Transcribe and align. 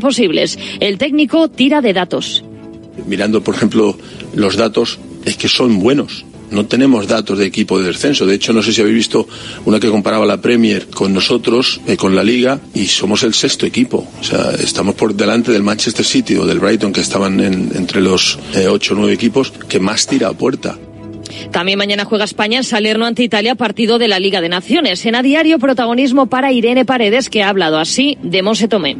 posibles. 0.00 0.58
El 0.80 0.98
técnico 0.98 1.48
tira 1.48 1.80
de 1.80 1.92
datos. 1.92 2.44
Mirando, 3.06 3.42
por 3.42 3.54
ejemplo, 3.54 3.96
los 4.34 4.56
datos, 4.56 4.98
es 5.24 5.36
que 5.36 5.48
son 5.48 5.78
buenos. 5.80 6.24
No 6.50 6.66
tenemos 6.66 7.08
datos 7.08 7.38
de 7.38 7.46
equipo 7.46 7.78
de 7.78 7.88
descenso. 7.88 8.24
De 8.24 8.34
hecho, 8.34 8.52
no 8.52 8.62
sé 8.62 8.72
si 8.72 8.80
habéis 8.80 8.96
visto 8.96 9.26
una 9.64 9.80
que 9.80 9.88
comparaba 9.88 10.24
la 10.26 10.40
Premier 10.40 10.86
con 10.88 11.12
nosotros, 11.12 11.80
eh, 11.86 11.96
con 11.96 12.14
la 12.14 12.22
Liga, 12.22 12.60
y 12.72 12.86
somos 12.86 13.24
el 13.24 13.34
sexto 13.34 13.66
equipo. 13.66 14.06
O 14.20 14.24
sea, 14.24 14.52
estamos 14.52 14.94
por 14.94 15.14
delante 15.14 15.50
del 15.50 15.64
Manchester 15.64 16.04
City 16.04 16.36
o 16.36 16.46
del 16.46 16.60
Brighton, 16.60 16.92
que 16.92 17.00
estaban 17.00 17.40
entre 17.40 18.00
los 18.00 18.38
eh, 18.54 18.68
ocho 18.68 18.94
o 18.94 18.96
nueve 18.96 19.12
equipos, 19.12 19.52
que 19.68 19.80
más 19.80 20.06
tira 20.06 20.28
a 20.28 20.32
puerta. 20.34 20.78
También 21.50 21.78
mañana 21.78 22.04
juega 22.04 22.24
España 22.24 22.58
en 22.58 22.64
Salerno 22.64 23.06
ante 23.06 23.24
Italia, 23.24 23.56
partido 23.56 23.98
de 23.98 24.08
la 24.08 24.20
Liga 24.20 24.40
de 24.40 24.48
Naciones. 24.48 25.04
En 25.06 25.16
a 25.16 25.22
diario, 25.22 25.58
protagonismo 25.58 26.26
para 26.26 26.52
Irene 26.52 26.84
Paredes, 26.84 27.28
que 27.28 27.42
ha 27.42 27.48
hablado 27.48 27.78
así 27.78 28.18
de 28.22 28.42
Monse 28.42 28.68
Tomé. 28.68 28.96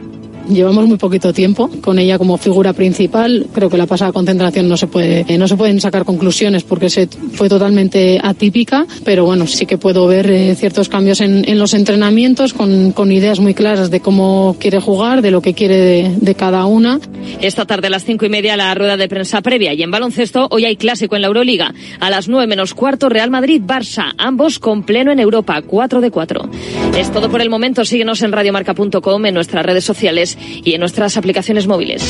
Llevamos 0.49 0.87
muy 0.87 0.97
poquito 0.97 1.33
tiempo 1.33 1.69
con 1.81 1.99
ella 1.99 2.19
como 2.19 2.37
figura 2.39 2.73
principal. 2.73 3.46
Creo 3.53 3.68
que 3.68 3.77
la 3.77 3.87
pasada 3.87 4.13
concentración 4.13 4.68
no 4.68 4.77
se 4.77 4.87
puede, 4.87 5.25
eh, 5.29 5.39
no 5.39 5.49
se 5.49 5.57
pueden 5.57 5.81
sacar 5.81 6.04
conclusiones 6.04 6.63
porque 6.63 6.89
se 6.89 7.09
fue 7.32 7.49
totalmente 7.49 8.21
atípica, 8.23 8.87
pero 9.04 9.25
bueno, 9.25 9.46
sí 9.46 9.67
que 9.67 9.77
puedo 9.77 10.07
ver 10.07 10.31
eh, 10.31 10.54
ciertos 10.54 10.89
cambios 10.89 11.21
en, 11.21 11.59
los 11.59 11.75
entrenamientos 11.75 12.53
con, 12.53 13.13
ideas 13.13 13.40
muy 13.40 13.54
claras 13.54 13.90
de 13.90 14.01
cómo 14.01 14.57
quiere 14.61 14.81
jugar, 14.81 15.23
de 15.23 15.31
lo 15.31 15.40
que 15.40 15.54
quiere 15.54 15.77
de, 15.77 16.14
de, 16.21 16.35
cada 16.35 16.67
una. 16.67 17.01
Esta 17.40 17.65
tarde 17.65 17.87
a 17.87 17.90
las 17.90 18.04
cinco 18.04 18.26
y 18.26 18.29
media 18.29 18.57
la 18.57 18.75
rueda 18.75 18.96
de 18.96 19.09
prensa 19.09 19.40
previa 19.40 19.73
y 19.75 19.82
en 19.82 19.90
baloncesto 19.90 20.49
hoy 20.51 20.65
hay 20.65 20.76
clásico 20.76 21.17
en 21.17 21.23
la 21.23 21.29
Euroliga. 21.29 21.75
A 22.01 22.11
las 22.11 22.29
nueve 22.29 22.46
menos 22.46 22.75
cuarto 22.75 23.09
Real 23.09 23.31
Madrid-Barça, 23.31 24.13
ambos 24.18 24.59
con 24.59 24.85
pleno 24.85 25.13
en 25.13 25.18
Europa, 25.18 25.63
4 25.63 26.01
de 26.01 26.11
4. 26.11 26.51
Es 26.96 27.11
todo 27.11 27.31
por 27.31 27.40
el 27.40 27.51
momento. 27.51 27.85
Síguenos 27.85 28.23
en 28.23 28.32
radiomarca.com, 28.32 29.26
en 29.26 29.35
nuestras 29.35 29.65
redes 29.65 29.85
sociales 29.85 30.36
y 30.64 30.72
en 30.75 30.81
nuestras 30.81 31.17
aplicaciones 31.17 31.67
móviles. 31.67 32.03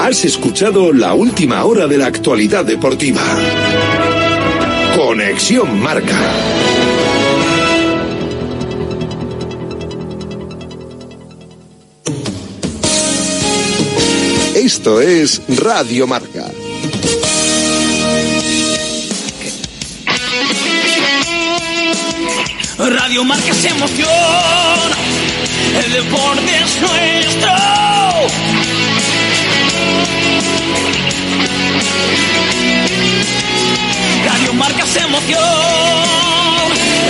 Has 0.00 0.24
escuchado 0.24 0.92
la 0.92 1.14
última 1.14 1.64
hora 1.64 1.86
de 1.86 1.98
la 1.98 2.06
actualidad 2.06 2.64
deportiva. 2.64 3.22
Conexión 4.96 5.80
Marca. 5.80 6.18
Esto 14.56 15.00
es 15.00 15.42
Radio 15.48 16.06
Marca. 16.06 16.50
Radio 22.90 23.22
Marca 23.24 23.50
es 23.50 23.64
emoción, 23.64 24.08
el 25.84 25.92
deporte 25.92 26.50
es 26.64 26.80
nuestro. 26.80 27.52
Radio 34.24 34.52
Marca 34.54 34.82
es 34.82 34.96
emoción, 34.96 35.38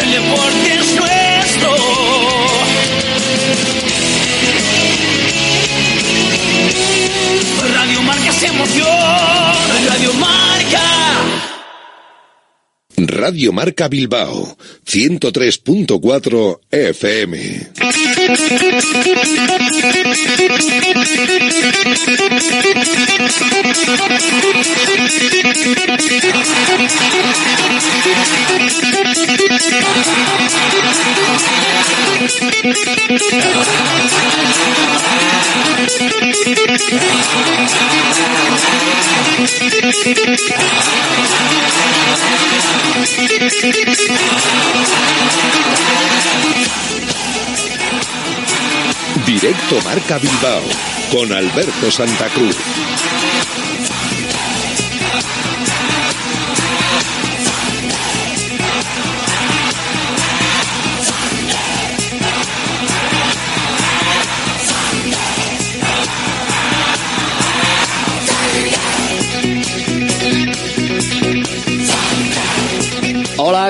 el 0.03 0.11
deporte 0.11 0.75
es 0.79 0.95
nuestro. 0.95 1.77
Radio 7.75 8.03
Marca 8.03 8.29
es 8.29 8.43
emoción, 8.43 9.42
Radio 12.97 13.53
Marca 13.53 13.89
Bilbao, 13.89 14.57
103.4 14.85 16.61
FM. 16.71 17.35
Directo 49.27 49.81
Marca 49.85 50.19
Bilbao 50.19 50.63
con 51.11 51.33
Alberto 51.33 51.91
Santa 51.91 52.29
Cruz. 52.29 52.57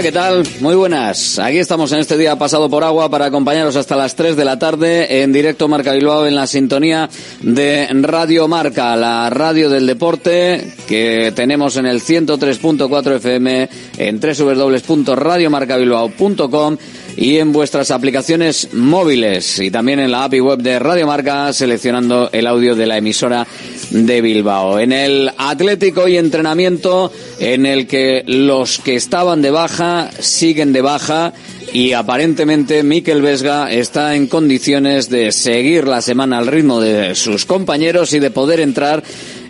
¿Qué 0.00 0.10
tal? 0.10 0.42
Muy 0.60 0.74
buenas. 0.74 1.38
Aquí 1.38 1.58
estamos 1.58 1.92
en 1.92 1.98
este 1.98 2.16
día 2.16 2.34
pasado 2.36 2.70
por 2.70 2.82
agua 2.82 3.10
para 3.10 3.26
acompañaros 3.26 3.76
hasta 3.76 3.94
las 3.94 4.16
3 4.16 4.36
de 4.36 4.44
la 4.44 4.58
tarde 4.58 5.22
en 5.22 5.32
directo 5.32 5.68
Marca 5.68 5.92
Bilbao 5.92 6.26
en 6.26 6.34
la 6.34 6.46
sintonía 6.46 7.10
de 7.42 7.86
Radio 8.00 8.48
Marca, 8.48 8.96
la 8.96 9.28
radio 9.28 9.68
del 9.68 9.86
deporte 9.86 10.72
que 10.88 11.30
tenemos 11.36 11.76
en 11.76 11.84
el 11.86 12.00
103.4 12.00 13.16
FM 13.16 13.68
en 13.98 14.18
www.radiomarcabilbao.com 14.18 16.78
y 17.16 17.38
en 17.38 17.52
vuestras 17.52 17.90
aplicaciones 17.90 18.72
móviles 18.72 19.58
y 19.58 19.70
también 19.70 20.00
en 20.00 20.10
la 20.10 20.24
API 20.24 20.40
web 20.40 20.58
de 20.60 20.78
Radio 20.78 21.06
Marca 21.06 21.52
seleccionando 21.52 22.30
el 22.32 22.46
audio 22.46 22.74
de 22.74 22.86
la 22.86 22.96
emisora 22.96 23.46
de 23.90 24.20
Bilbao. 24.20 24.78
En 24.78 24.92
el 24.92 25.30
Atlético 25.36 26.08
y 26.08 26.16
entrenamiento 26.16 27.12
en 27.38 27.66
el 27.66 27.86
que 27.86 28.24
los 28.26 28.78
que 28.78 28.96
estaban 28.96 29.42
de 29.42 29.50
baja 29.50 30.10
siguen 30.18 30.72
de 30.72 30.82
baja 30.82 31.32
y 31.72 31.92
aparentemente 31.92 32.82
Miquel 32.82 33.22
Vesga 33.22 33.70
está 33.70 34.14
en 34.14 34.26
condiciones 34.26 35.08
de 35.08 35.32
seguir 35.32 35.86
la 35.86 36.02
semana 36.02 36.38
al 36.38 36.46
ritmo 36.46 36.80
de 36.80 37.14
sus 37.14 37.46
compañeros 37.46 38.12
y 38.12 38.18
de 38.18 38.30
poder 38.30 38.60
entrar 38.60 39.02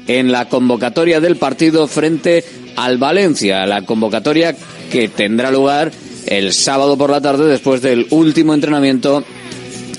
en 0.07 0.33
la 0.33 0.49
convocatoria 0.49 1.21
del 1.21 1.37
partido 1.37 1.87
frente 1.87 2.45
al 2.77 2.99
Valencia, 2.99 3.67
la 3.67 3.83
convocatoria 3.83 4.55
que 4.91 5.09
tendrá 5.09 5.51
lugar 5.51 5.91
el 6.39 6.53
sábado 6.53 6.97
por 6.97 7.11
la 7.11 7.21
tarde 7.21 7.47
después 7.47 7.83
del 7.83 8.07
último 8.11 8.55
entrenamiento 8.55 9.23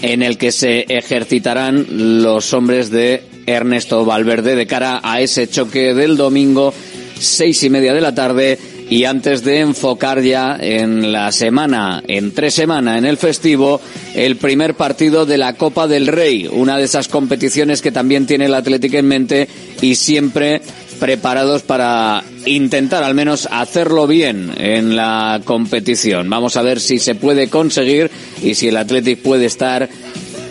en 0.01 0.23
el 0.23 0.37
que 0.37 0.51
se 0.51 0.85
ejercitarán 0.89 1.85
los 2.23 2.53
hombres 2.53 2.89
de 2.89 3.23
Ernesto 3.45 4.03
Valverde 4.03 4.55
de 4.55 4.67
cara 4.67 4.99
a 5.03 5.21
ese 5.21 5.47
choque 5.47 5.93
del 5.93 6.17
domingo 6.17 6.73
seis 7.19 7.63
y 7.63 7.69
media 7.69 7.93
de 7.93 8.01
la 8.01 8.15
tarde. 8.15 8.57
Y 8.89 9.05
antes 9.05 9.43
de 9.43 9.59
enfocar 9.59 10.21
ya 10.21 10.57
en 10.59 11.11
la 11.11 11.31
semana, 11.31 12.03
en 12.05 12.33
tres 12.33 12.53
semanas, 12.53 12.97
en 12.97 13.05
el 13.05 13.17
festivo, 13.17 13.79
el 14.13 14.35
primer 14.35 14.75
partido 14.75 15.25
de 15.25 15.37
la 15.37 15.53
Copa 15.53 15.87
del 15.87 16.05
Rey, 16.05 16.47
una 16.51 16.77
de 16.77 16.83
esas 16.83 17.07
competiciones 17.07 17.81
que 17.81 17.91
también 17.91 18.27
tiene 18.27 18.45
el 18.45 18.53
Atlético 18.53 18.97
en 18.97 19.07
mente 19.07 19.47
y 19.81 19.95
siempre 19.95 20.61
preparados 21.03 21.63
para 21.63 22.23
intentar 22.45 23.03
al 23.03 23.13
menos 23.13 23.49
hacerlo 23.51 24.07
bien 24.07 24.53
en 24.57 24.95
la 24.95 25.41
competición. 25.43 26.29
Vamos 26.29 26.55
a 26.55 26.61
ver 26.61 26.79
si 26.79 26.97
se 26.97 27.13
puede 27.13 27.49
conseguir 27.49 28.09
y 28.41 28.55
si 28.55 28.69
el 28.69 28.77
Athletic 28.77 29.19
puede 29.21 29.45
estar 29.45 29.89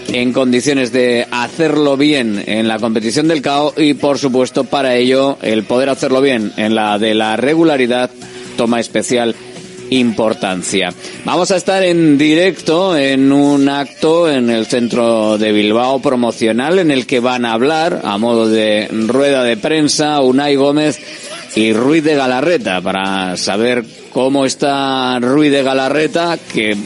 en 0.08 0.34
condiciones 0.34 0.92
de 0.92 1.27
hacerlo 1.30 1.97
bien 1.97 2.44
en 2.47 2.68
la 2.68 2.78
competición 2.78 3.28
del 3.28 3.41
CAO 3.41 3.72
y 3.78 3.94
por 3.94 4.18
supuesto 4.18 4.65
para 4.65 4.94
ello 4.94 5.38
el 5.41 5.65
poder 5.65 5.88
hacerlo 5.88 6.21
bien 6.21 6.53
en 6.59 6.74
la 6.74 6.98
de 6.98 7.15
la 7.15 7.38
regularidad 7.38 8.10
toma 8.59 8.78
especial 8.78 9.34
importancia. 9.92 10.92
Vamos 11.24 11.50
a 11.50 11.56
estar 11.56 11.83
en 11.83 12.16
directo 12.16 12.97
en 12.97 13.30
un 13.30 13.68
acto 13.68 14.30
en 14.30 14.50
el 14.50 14.66
centro 14.66 15.39
de 15.39 15.53
Bilbao 15.53 16.00
promocional 16.00 16.78
en 16.78 16.91
el 16.91 17.06
que 17.06 17.21
van 17.21 17.44
a 17.44 17.53
hablar 17.53 18.00
a 18.04 18.18
modo 18.18 18.48
de 18.48 18.89
rueda 18.91 19.44
de 19.44 19.56
prensa 19.56 20.21
Unai 20.21 20.56
Gómez 20.56 20.98
y 21.56 21.72
Ruiz 21.72 22.03
de 22.04 22.15
Galarreta 22.15 22.80
para 22.80 23.36
saber 23.36 23.84
cómo 24.10 24.47
está 24.47 25.18
Ruiz 25.21 25.53
de 25.53 25.62
Galarreta 25.62 26.39
que 26.53 26.77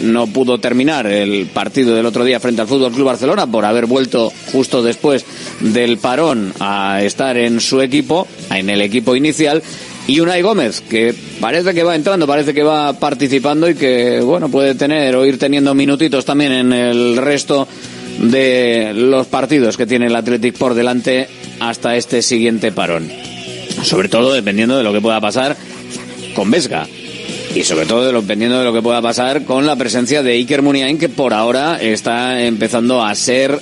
no 0.00 0.26
pudo 0.26 0.58
terminar 0.58 1.06
el 1.06 1.46
partido 1.46 1.94
del 1.94 2.06
otro 2.06 2.24
día 2.24 2.40
frente 2.40 2.62
al 2.62 2.68
Fútbol 2.68 2.92
Club 2.92 3.06
Barcelona 3.06 3.46
por 3.46 3.64
haber 3.64 3.86
vuelto 3.86 4.32
justo 4.52 4.82
después 4.82 5.24
del 5.60 5.98
parón 5.98 6.52
a 6.58 7.02
estar 7.02 7.36
en 7.36 7.60
su 7.60 7.80
equipo, 7.80 8.26
en 8.50 8.70
el 8.70 8.80
equipo 8.80 9.14
inicial 9.14 9.62
y 10.06 10.20
Unai 10.20 10.42
Gómez, 10.42 10.80
que 10.80 11.14
parece 11.40 11.74
que 11.74 11.82
va 11.82 11.94
entrando, 11.94 12.26
parece 12.26 12.54
que 12.54 12.62
va 12.62 12.92
participando 12.94 13.68
y 13.68 13.74
que, 13.74 14.20
bueno, 14.20 14.48
puede 14.48 14.74
tener 14.74 15.14
o 15.14 15.24
ir 15.24 15.38
teniendo 15.38 15.74
minutitos 15.74 16.24
también 16.24 16.52
en 16.52 16.72
el 16.72 17.16
resto 17.16 17.68
de 18.18 18.92
los 18.94 19.26
partidos 19.26 19.76
que 19.76 19.86
tiene 19.86 20.06
el 20.06 20.16
Athletic 20.16 20.56
por 20.56 20.74
delante 20.74 21.28
hasta 21.60 21.96
este 21.96 22.22
siguiente 22.22 22.72
parón. 22.72 23.10
Sobre 23.82 24.08
todo 24.08 24.32
dependiendo 24.32 24.76
de 24.76 24.82
lo 24.82 24.92
que 24.92 25.00
pueda 25.00 25.20
pasar 25.20 25.56
con 26.34 26.50
Vesga. 26.50 26.86
Y 27.54 27.64
sobre 27.64 27.86
todo 27.86 28.12
dependiendo 28.12 28.58
de 28.58 28.64
lo 28.64 28.72
que 28.72 28.82
pueda 28.82 29.02
pasar 29.02 29.44
con 29.44 29.66
la 29.66 29.76
presencia 29.76 30.22
de 30.22 30.32
Iker 30.32 30.62
Muniain, 30.62 30.98
que 30.98 31.08
por 31.08 31.34
ahora 31.34 31.80
está 31.80 32.42
empezando 32.42 33.04
a 33.04 33.14
ser 33.14 33.58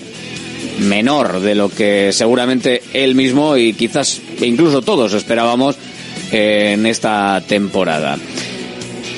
menor 0.81 1.40
de 1.40 1.55
lo 1.55 1.69
que 1.69 2.12
seguramente 2.12 2.82
él 2.93 3.14
mismo 3.14 3.56
y 3.56 3.73
quizás 3.73 4.20
incluso 4.40 4.82
todos 4.82 5.12
esperábamos 5.14 5.76
en 6.30 6.86
esta 6.86 7.42
temporada. 7.46 8.19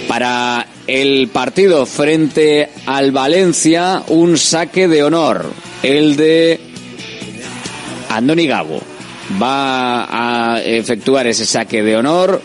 Para 0.09 0.67
el 0.87 1.29
partido 1.29 1.87
frente 1.87 2.69
al 2.87 3.13
Valencia, 3.13 4.03
un 4.09 4.37
saque 4.37 4.89
de 4.89 5.05
honor, 5.05 5.53
el 5.83 6.17
de 6.17 6.61
Andoni 8.09 8.47
Gabo. 8.47 8.83
Va 9.41 10.55
a 10.55 10.61
efectuar 10.61 11.29
ese 11.29 11.47
saque 11.47 11.85
de 11.85 11.97
honor 11.97 12.43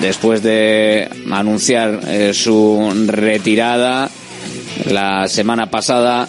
después 0.00 0.42
de 0.42 1.08
anunciar 1.32 2.00
eh, 2.06 2.32
su 2.32 2.92
retirada 3.08 4.08
la 4.88 5.26
semana 5.26 5.68
pasada 5.70 6.28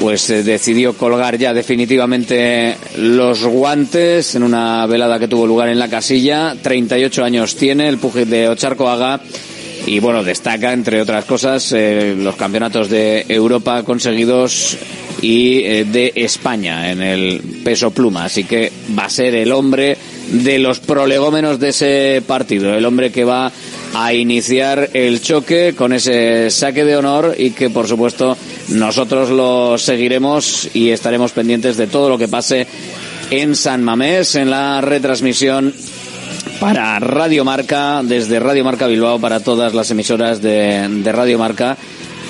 pues 0.00 0.30
eh, 0.30 0.42
decidió 0.42 0.94
colgar 0.94 1.36
ya 1.36 1.52
definitivamente 1.52 2.74
los 2.96 3.44
guantes 3.44 4.34
en 4.34 4.42
una 4.42 4.86
velada 4.86 5.18
que 5.18 5.28
tuvo 5.28 5.46
lugar 5.46 5.68
en 5.68 5.78
la 5.78 5.88
casilla. 5.88 6.56
38 6.60 7.22
años 7.22 7.54
tiene 7.54 7.86
el 7.88 7.98
Pujit 7.98 8.26
de 8.26 8.48
Ocharcoaga 8.48 9.20
y 9.86 10.00
bueno, 10.00 10.24
destaca 10.24 10.72
entre 10.72 11.02
otras 11.02 11.26
cosas 11.26 11.72
eh, 11.72 12.14
los 12.16 12.34
campeonatos 12.36 12.88
de 12.88 13.26
Europa 13.28 13.82
conseguidos 13.82 14.78
y 15.20 15.58
eh, 15.64 15.84
de 15.84 16.12
España 16.16 16.90
en 16.90 17.02
el 17.02 17.40
peso 17.62 17.90
pluma. 17.90 18.24
Así 18.24 18.44
que 18.44 18.72
va 18.98 19.04
a 19.04 19.10
ser 19.10 19.34
el 19.34 19.52
hombre 19.52 19.98
de 20.30 20.58
los 20.58 20.80
prolegómenos 20.80 21.60
de 21.60 21.68
ese 21.70 22.22
partido, 22.26 22.74
el 22.74 22.86
hombre 22.86 23.12
que 23.12 23.24
va 23.24 23.52
a 23.94 24.14
iniciar 24.14 24.90
el 24.94 25.20
choque 25.20 25.74
con 25.76 25.92
ese 25.92 26.50
saque 26.50 26.84
de 26.84 26.96
honor 26.96 27.34
y 27.36 27.50
que 27.50 27.70
por 27.70 27.88
supuesto 27.88 28.36
nosotros 28.70 29.30
lo 29.30 29.78
seguiremos 29.78 30.68
y 30.74 30.90
estaremos 30.90 31.32
pendientes 31.32 31.76
de 31.76 31.86
todo 31.86 32.08
lo 32.08 32.18
que 32.18 32.28
pase 32.28 32.66
en 33.30 33.54
San 33.54 33.82
Mamés 33.82 34.34
en 34.34 34.50
la 34.50 34.80
retransmisión 34.80 35.74
para 36.60 36.98
Radio 37.00 37.44
Marca, 37.44 38.02
desde 38.02 38.38
Radio 38.38 38.64
Marca 38.64 38.86
Bilbao 38.86 39.20
para 39.20 39.40
todas 39.40 39.74
las 39.74 39.90
emisoras 39.90 40.42
de, 40.42 40.86
de 40.88 41.12
Radio 41.12 41.38
Marca 41.38 41.76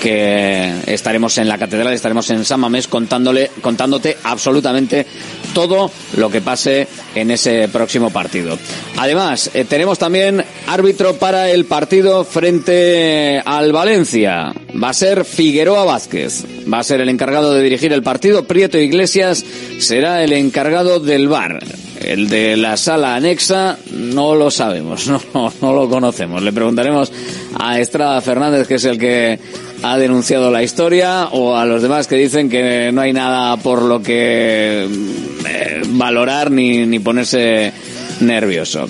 que 0.01 0.81
estaremos 0.87 1.37
en 1.37 1.47
la 1.47 1.59
catedral, 1.59 1.93
estaremos 1.93 2.27
en 2.31 2.43
San 2.43 2.59
Mamés 2.59 2.87
contándole, 2.87 3.51
contándote 3.61 4.17
absolutamente 4.23 5.05
todo 5.53 5.91
lo 6.17 6.29
que 6.31 6.41
pase 6.41 6.87
en 7.13 7.29
ese 7.29 7.67
próximo 7.67 8.09
partido. 8.09 8.57
Además, 8.97 9.51
eh, 9.53 9.63
tenemos 9.63 9.99
también 9.99 10.43
árbitro 10.65 11.17
para 11.17 11.51
el 11.51 11.65
partido 11.65 12.25
frente 12.25 13.41
al 13.45 13.71
Valencia. 13.71 14.53
Va 14.81 14.89
a 14.89 14.93
ser 14.93 15.23
Figueroa 15.23 15.85
Vázquez. 15.85 16.45
Va 16.71 16.79
a 16.79 16.83
ser 16.83 16.99
el 17.01 17.09
encargado 17.09 17.53
de 17.53 17.61
dirigir 17.61 17.93
el 17.93 18.01
partido. 18.01 18.45
Prieto 18.45 18.79
Iglesias 18.79 19.45
será 19.77 20.23
el 20.23 20.33
encargado 20.33 20.99
del 20.99 21.27
bar. 21.27 21.59
El 21.99 22.29
de 22.29 22.57
la 22.57 22.77
sala 22.77 23.15
anexa 23.15 23.77
no 23.91 24.33
lo 24.33 24.49
sabemos, 24.49 25.07
no, 25.33 25.53
no 25.61 25.73
lo 25.73 25.87
conocemos. 25.87 26.41
Le 26.41 26.51
preguntaremos 26.51 27.11
a 27.59 27.79
Estrada 27.79 28.19
Fernández, 28.21 28.67
que 28.67 28.75
es 28.75 28.85
el 28.85 28.97
que 28.97 29.39
ha 29.83 29.97
denunciado 29.97 30.51
la 30.51 30.63
historia, 30.63 31.27
o 31.31 31.55
a 31.55 31.65
los 31.65 31.81
demás 31.81 32.07
que 32.07 32.15
dicen 32.15 32.49
que 32.49 32.91
no 32.91 33.01
hay 33.01 33.13
nada 33.13 33.57
por 33.57 33.81
lo 33.81 34.01
que 34.01 34.83
eh, 34.85 35.81
valorar 35.87 36.51
ni, 36.51 36.85
ni 36.85 36.99
ponerse 36.99 37.73
nervioso. 38.19 38.87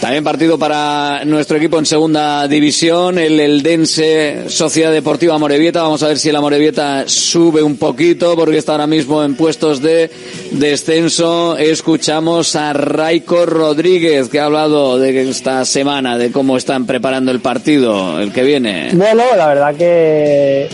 También 0.00 0.24
partido 0.24 0.58
para 0.58 1.24
nuestro 1.24 1.56
equipo 1.56 1.78
en 1.78 1.86
segunda 1.86 2.46
división, 2.46 3.18
el 3.18 3.40
Eldense 3.40 4.48
Sociedad 4.48 4.92
Deportiva 4.92 5.38
Morevieta. 5.38 5.82
Vamos 5.82 6.02
a 6.02 6.08
ver 6.08 6.18
si 6.18 6.30
la 6.30 6.40
Morevieta 6.40 7.04
sube 7.06 7.62
un 7.62 7.76
poquito 7.76 8.36
porque 8.36 8.58
está 8.58 8.72
ahora 8.72 8.86
mismo 8.86 9.24
en 9.24 9.34
puestos 9.34 9.80
de 9.80 10.10
descenso. 10.52 11.56
Escuchamos 11.56 12.54
a 12.56 12.72
Raico 12.72 13.46
Rodríguez 13.46 14.28
que 14.28 14.40
ha 14.40 14.46
hablado 14.46 14.98
de 14.98 15.30
esta 15.30 15.64
semana, 15.64 16.18
de 16.18 16.30
cómo 16.30 16.56
están 16.56 16.86
preparando 16.86 17.30
el 17.30 17.40
partido, 17.40 18.20
el 18.20 18.32
que 18.32 18.42
viene. 18.42 18.90
Bueno, 18.92 19.22
la 19.36 19.46
verdad 19.46 19.74
que 19.74 20.68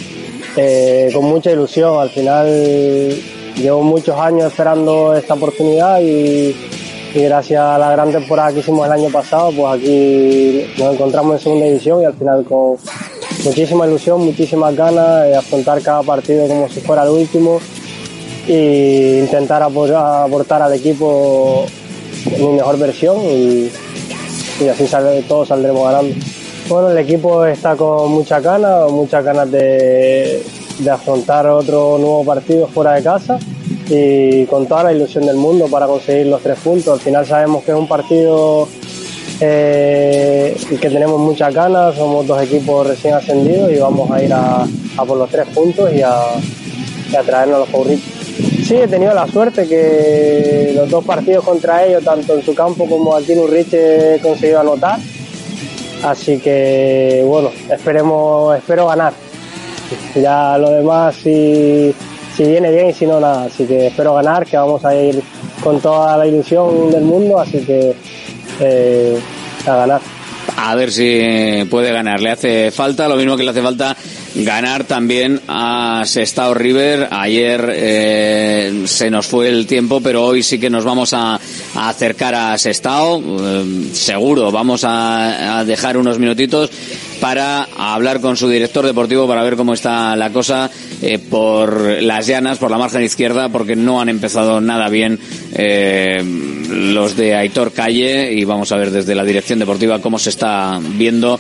eh, 0.57 1.11
con 1.13 1.25
mucha 1.25 1.53
ilusión. 1.53 2.01
Al 2.01 2.11
final 2.11 3.15
llevo 3.57 3.83
muchos 3.83 4.19
años 4.19 4.51
esperando 4.51 5.15
esta 5.15 5.35
oportunidad 5.35 6.01
y 6.01 6.55
y 7.15 7.23
gracias 7.23 7.61
a 7.61 7.79
la 7.79 7.91
gran 7.91 8.13
temporada 8.13 8.53
que 8.53 8.61
hicimos 8.61 8.87
el 8.87 8.93
año 8.93 9.11
pasado, 9.11 9.51
pues 9.53 9.81
aquí 9.81 10.67
nos 10.79 10.95
encontramos 10.95 11.35
en 11.35 11.39
segunda 11.41 11.67
división 11.67 12.03
y 12.03 12.05
al 12.05 12.15
final 12.15 12.45
con 12.45 12.77
muchísima 13.45 13.87
ilusión, 13.87 14.25
muchísimas 14.25 14.77
ganas 14.77 15.25
de 15.25 15.37
afrontar 15.37 15.83
cada 15.83 16.03
partido 16.03 16.47
como 16.47 16.69
si 16.69 16.81
fuera 16.81 17.03
el 17.03 17.11
último 17.11 17.61
e 18.47 19.21
intentar 19.23 19.63
aportar 19.63 20.63
al 20.63 20.75
equipo 20.75 21.67
mi 22.39 22.49
mejor 22.49 22.79
versión 22.79 23.17
y, 23.25 23.71
así 24.69 24.87
todos 25.27 25.49
saldremos 25.49 25.83
ganando. 25.85 26.15
Bueno, 26.69 26.91
el 26.91 26.99
equipo 26.99 27.45
está 27.45 27.75
con 27.75 28.11
muchas 28.13 28.43
ganas, 28.43 28.91
muchas 28.91 29.25
ganas 29.25 29.51
de, 29.51 30.43
de 30.79 30.91
afrontar 30.91 31.47
otro 31.47 31.99
nuevo 31.99 32.25
partido 32.25 32.69
fuera 32.69 32.93
de 32.93 33.03
casa 33.03 33.39
y 33.91 34.47
con 34.47 34.67
toda 34.67 34.85
la 34.85 34.93
ilusión 34.93 35.27
del 35.27 35.37
mundo 35.37 35.67
para 35.67 35.87
conseguir 35.87 36.27
los 36.27 36.41
tres 36.41 36.59
puntos. 36.61 36.95
Al 36.95 37.01
final 37.01 37.27
sabemos 37.27 37.65
que 37.65 37.73
es 37.73 37.77
un 37.77 37.89
partido 37.89 38.69
eh, 39.41 40.57
que 40.69 40.91
tenemos 40.91 41.19
muchas 41.19 41.53
ganas, 41.53 41.97
somos 41.97 42.27
dos 42.27 42.43
equipos 42.43 42.87
recién 42.87 43.15
ascendidos 43.15 43.73
y 43.73 43.79
vamos 43.79 44.11
a 44.11 44.23
ir 44.23 44.33
a, 44.33 44.67
por 45.07 45.17
los 45.17 45.31
tres 45.31 45.47
puntos 45.49 45.91
y 45.93 46.03
a, 46.03 46.15
traernos 47.25 47.61
los 47.61 47.69
favoritos. 47.69 48.05
Sí, 48.65 48.77
he 48.77 48.87
tenido 48.87 49.13
la 49.13 49.27
suerte 49.27 49.67
que 49.67 50.73
los 50.75 50.89
dos 50.89 51.05
partidos 51.05 51.45
contra 51.45 51.85
ellos, 51.85 52.05
tanto 52.05 52.37
en 52.37 52.43
su 52.43 52.55
campo 52.55 52.87
como 52.87 53.17
aquí 53.17 53.33
en 53.33 53.41
Urrich, 53.41 53.73
he 53.73 54.21
conseguido 54.23 54.61
anotar. 54.61 55.01
Así 56.05 56.39
que 56.39 57.23
bueno, 57.27 57.51
esperemos, 57.69 58.57
espero 58.57 58.87
ganar. 58.87 59.13
Ya 60.15 60.57
lo 60.57 60.71
demás, 60.71 61.17
si 61.17 61.93
si 62.37 62.45
viene 62.45 62.71
bien 62.71 62.91
y 62.91 62.93
si 62.93 63.07
no, 63.07 63.21
nada. 63.21 63.45
Así 63.45 63.65
que 63.67 63.89
espero 63.89 64.15
ganar, 64.15 64.47
que 64.47 64.57
vamos 64.57 64.85
a 64.85 64.95
ir 64.95 65.23
con 65.63 65.81
toda 65.81 66.17
la 66.17 66.27
ilusión 66.27 66.91
del 66.91 67.05
mundo, 67.05 67.39
así 67.39 67.61
que 67.61 67.95
eh, 68.61 69.19
a 69.67 69.77
ganar. 69.77 70.01
A 70.57 70.75
ver 70.75 70.93
si 70.93 71.65
puede 71.71 71.93
ganar. 71.93 72.21
Le 72.21 72.31
hace 72.31 72.71
falta, 72.71 73.09
lo 73.09 73.17
mismo 73.17 73.37
que 73.37 73.45
le 73.45 73.51
hace 73.51 73.63
falta 73.63 73.97
ganar 74.35 74.85
también 74.85 75.41
a 75.49 76.03
Sestao 76.05 76.55
River. 76.55 77.09
Ayer 77.11 77.73
eh, 77.75 78.83
se 78.87 79.11
nos 79.11 79.27
fue 79.27 79.49
el 79.49 79.67
tiempo, 79.67 80.01
pero 80.01 80.25
hoy 80.25 80.43
sí 80.43 80.59
que 80.59 80.71
nos 80.71 80.85
vamos 80.85 81.13
a, 81.15 81.39
acercar 81.75 82.35
a 82.35 82.59
Sestao. 82.59 83.21
Eh, 83.21 83.91
seguro, 83.93 84.51
vamos 84.51 84.83
a, 84.85 85.65
dejar 85.67 85.97
unos 85.97 86.19
minutitos 86.19 86.71
para 87.21 87.69
hablar 87.77 88.21
con 88.21 88.37
su 88.37 88.49
director 88.49 88.85
deportivo 88.85 89.29
para 89.29 89.43
ver 89.43 89.57
cómo 89.57 89.75
está 89.75 90.17
la 90.17 90.31
cosa 90.31 90.71
eh, 91.03 91.19
por 91.19 92.03
las 92.03 92.27
llanas, 92.27 92.59
por 92.59 92.71
la 92.71 92.79
margen 92.79 93.03
izquierda, 93.03 93.49
porque 93.49 93.77
no 93.77 94.01
han 94.01 94.09
empezado 94.09 94.61
nada 94.61 94.89
bien 94.89 95.19
los 96.71 97.17
de 97.17 97.35
Aitor 97.35 97.73
Calle 97.73 98.33
y 98.33 98.45
vamos 98.45 98.73
a 98.73 98.77
ver 98.77 98.91
desde 98.91 99.15
la 99.15 99.25
dirección 99.25 99.59
deportiva 99.59 100.01
cómo 100.01 100.19
se 100.19 100.31
está 100.31 100.81
viendo 100.81 101.39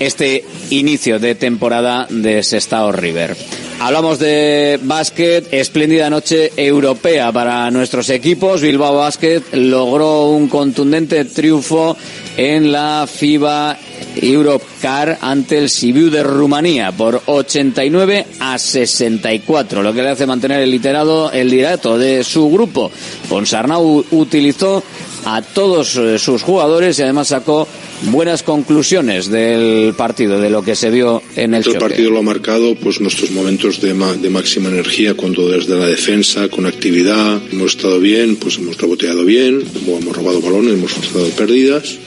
este 0.00 0.44
inicio 0.70 1.18
de 1.18 1.34
temporada 1.34 2.06
de 2.10 2.42
Sestao 2.42 2.92
River. 2.92 3.36
Hablamos 3.80 4.18
de 4.18 4.78
básquet, 4.82 5.52
espléndida 5.52 6.08
noche 6.08 6.52
europea 6.56 7.32
para 7.32 7.70
nuestros 7.70 8.08
equipos. 8.08 8.62
Bilbao 8.62 8.96
Basket 8.96 9.42
logró 9.52 10.30
un 10.30 10.48
contundente 10.48 11.24
triunfo 11.24 11.96
en 12.36 12.72
la 12.72 13.06
FIBA 13.06 13.76
Eurocar 14.20 15.18
ante 15.20 15.58
el 15.58 15.68
Sibiu 15.68 16.10
de 16.10 16.22
Rumanía 16.22 16.92
por 16.92 17.22
89 17.26 18.26
a 18.40 18.58
64, 18.58 19.82
lo 19.82 19.92
que 19.92 20.02
le 20.02 20.10
hace 20.10 20.26
mantener 20.26 20.60
el 20.60 20.70
liderado, 20.70 21.30
el 21.32 21.48
liderato 21.50 21.98
de 21.98 22.24
su 22.24 22.50
grupo. 22.50 22.90
Ponsarnau 23.28 24.04
utilizó 24.10 24.82
a 25.24 25.42
todos 25.42 25.96
eh, 25.96 26.18
sus 26.18 26.42
jugadores 26.42 26.98
y 26.98 27.02
además 27.02 27.28
sacó 27.28 27.66
buenas 28.02 28.42
conclusiones 28.42 29.30
del 29.30 29.94
partido, 29.94 30.38
de 30.38 30.50
lo 30.50 30.62
que 30.62 30.76
se 30.76 30.90
vio 30.90 31.22
en 31.36 31.54
el 31.54 31.66
El 31.66 31.78
partido 31.78 32.10
lo 32.10 32.18
ha 32.18 32.22
marcado 32.22 32.74
pues 32.74 33.00
nuestros 33.00 33.30
momentos 33.30 33.80
de, 33.80 33.94
de 33.94 34.30
máxima 34.30 34.68
energía, 34.68 35.14
cuando 35.14 35.48
desde 35.48 35.76
la 35.78 35.86
defensa, 35.86 36.48
con 36.48 36.66
actividad, 36.66 37.40
hemos 37.50 37.76
estado 37.76 37.98
bien, 38.00 38.36
pues 38.36 38.58
hemos 38.58 38.76
reboteado 38.76 39.24
bien, 39.24 39.62
hemos 39.86 40.16
robado 40.16 40.40
balones, 40.40 40.74
hemos 40.74 40.92
forzado 40.92 41.28
pérdidas 41.30 41.98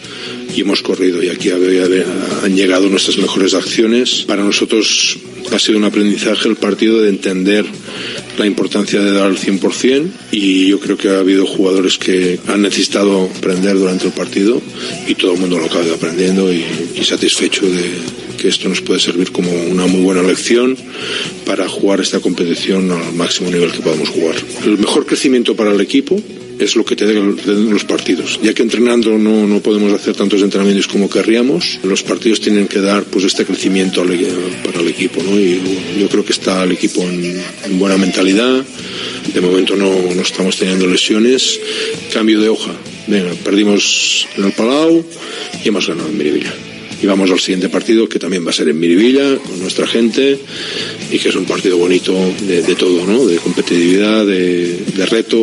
y 0.56 0.62
hemos 0.62 0.82
corrido 0.82 1.22
y 1.22 1.30
aquí 1.30 1.50
han 1.50 2.56
llegado 2.56 2.90
nuestras 2.90 3.18
mejores 3.18 3.54
acciones. 3.54 4.26
Para 4.28 4.44
nosotros 4.44 5.18
ha 5.52 5.60
sido 5.60 5.78
un 5.78 5.86
aprendizaje 5.86 6.48
el 6.50 6.56
partido 6.56 7.02
de 7.02 7.10
entender 7.10 7.66
la 8.38 8.46
importancia 8.46 9.02
de 9.02 9.12
dar 9.12 9.30
el 9.30 9.38
100% 9.38 10.10
y 10.32 10.68
yo 10.68 10.80
creo 10.80 10.98
que 10.98 11.10
ha 11.10 11.20
habido 11.20 11.46
jugadores 11.46 11.98
que 11.98 12.40
han 12.48 12.62
necesitado 12.62 13.30
aprender 13.36 13.78
durante 13.78 14.08
el 14.08 14.14
partido 14.14 14.62
y 15.08 15.16
todo 15.16 15.34
el 15.34 15.40
mundo 15.40 15.58
lo 15.58 15.66
acaba 15.66 15.86
aprendiendo 15.94 16.52
y, 16.52 16.64
y 16.96 17.04
satisfecho 17.04 17.66
de 17.66 17.84
que 18.38 18.48
esto 18.48 18.70
nos 18.70 18.82
puede 18.82 19.00
servir 19.00 19.32
como 19.32 19.52
una 19.52 19.88
muy 19.88 20.02
buena 20.02 20.22
lección 20.22 20.78
para 21.46 21.68
jugar 21.68 22.02
esta 22.02 22.20
competición 22.20 22.92
al 22.92 23.14
máximo 23.14 23.50
nivel 23.50 23.72
que 23.72 23.80
podamos 23.80 24.10
jugar. 24.10 24.36
El 24.66 24.78
mejor 24.78 25.06
crecimiento 25.06 25.56
para 25.56 25.72
el 25.72 25.82
equipo 25.82 26.22
es 26.60 26.76
lo 26.76 26.86
que 26.86 26.96
te 26.96 27.06
den 27.06 27.70
los 27.70 27.84
partidos. 27.86 28.40
Ya 28.42 28.54
que 28.54 28.64
entrenando 28.64 29.18
no, 29.18 29.48
no 29.48 29.60
podemos 29.62 29.94
hacer 29.94 30.16
tantos 30.16 30.42
entrenamientos 30.42 30.88
como 30.88 31.10
querríamos, 31.10 31.80
los 31.84 32.04
partidos 32.04 32.42
tienen 32.42 32.68
que 32.68 32.80
dar 32.80 33.04
pues 33.04 33.26
este 33.26 33.46
crecimiento 33.46 34.04
para 34.64 34.80
el 34.80 34.88
equipo. 34.88 35.22
¿no? 35.24 35.40
Y 35.40 35.62
yo 36.00 36.08
creo 36.10 36.26
que 36.26 36.34
está 36.34 36.64
el 36.64 36.72
equipo 36.72 37.02
en, 37.02 37.80
buena 37.80 37.98
mentalidad. 37.98 38.64
De 39.34 39.42
momento 39.42 39.76
no, 39.76 39.92
no, 39.92 40.22
estamos 40.22 40.58
teniendo 40.58 40.88
lesiones. 40.88 41.60
Cambio 42.14 42.40
de 42.42 42.50
hoja. 42.50 42.72
Venga, 43.08 43.32
perdimos 43.44 44.28
en 44.38 44.46
el 44.46 44.52
Palau 44.52 45.04
y 45.64 45.68
hemos 45.68 45.88
ganado 45.88 46.10
en 46.10 46.18
Miribilla. 46.18 46.54
Y 47.02 47.06
vamos 47.06 47.30
al 47.32 47.40
siguiente 47.40 47.70
partido 47.70 48.10
que 48.10 48.20
también 48.20 48.46
va 48.46 48.50
a 48.50 48.54
ser 48.54 48.70
en 48.70 48.80
Miribilla 48.80 49.38
con 49.38 49.60
nuestra 49.60 49.86
gente 49.86 50.40
y 51.12 51.20
que 51.20 51.30
es 51.30 51.36
un 51.36 51.46
partido 51.46 51.78
bonito 51.78 52.14
de, 52.42 52.76
todo, 52.76 53.06
¿no? 53.06 53.26
De 53.26 53.38
competitividad, 53.38 54.26
de, 54.26 54.80
de 54.96 55.06
reto, 55.06 55.38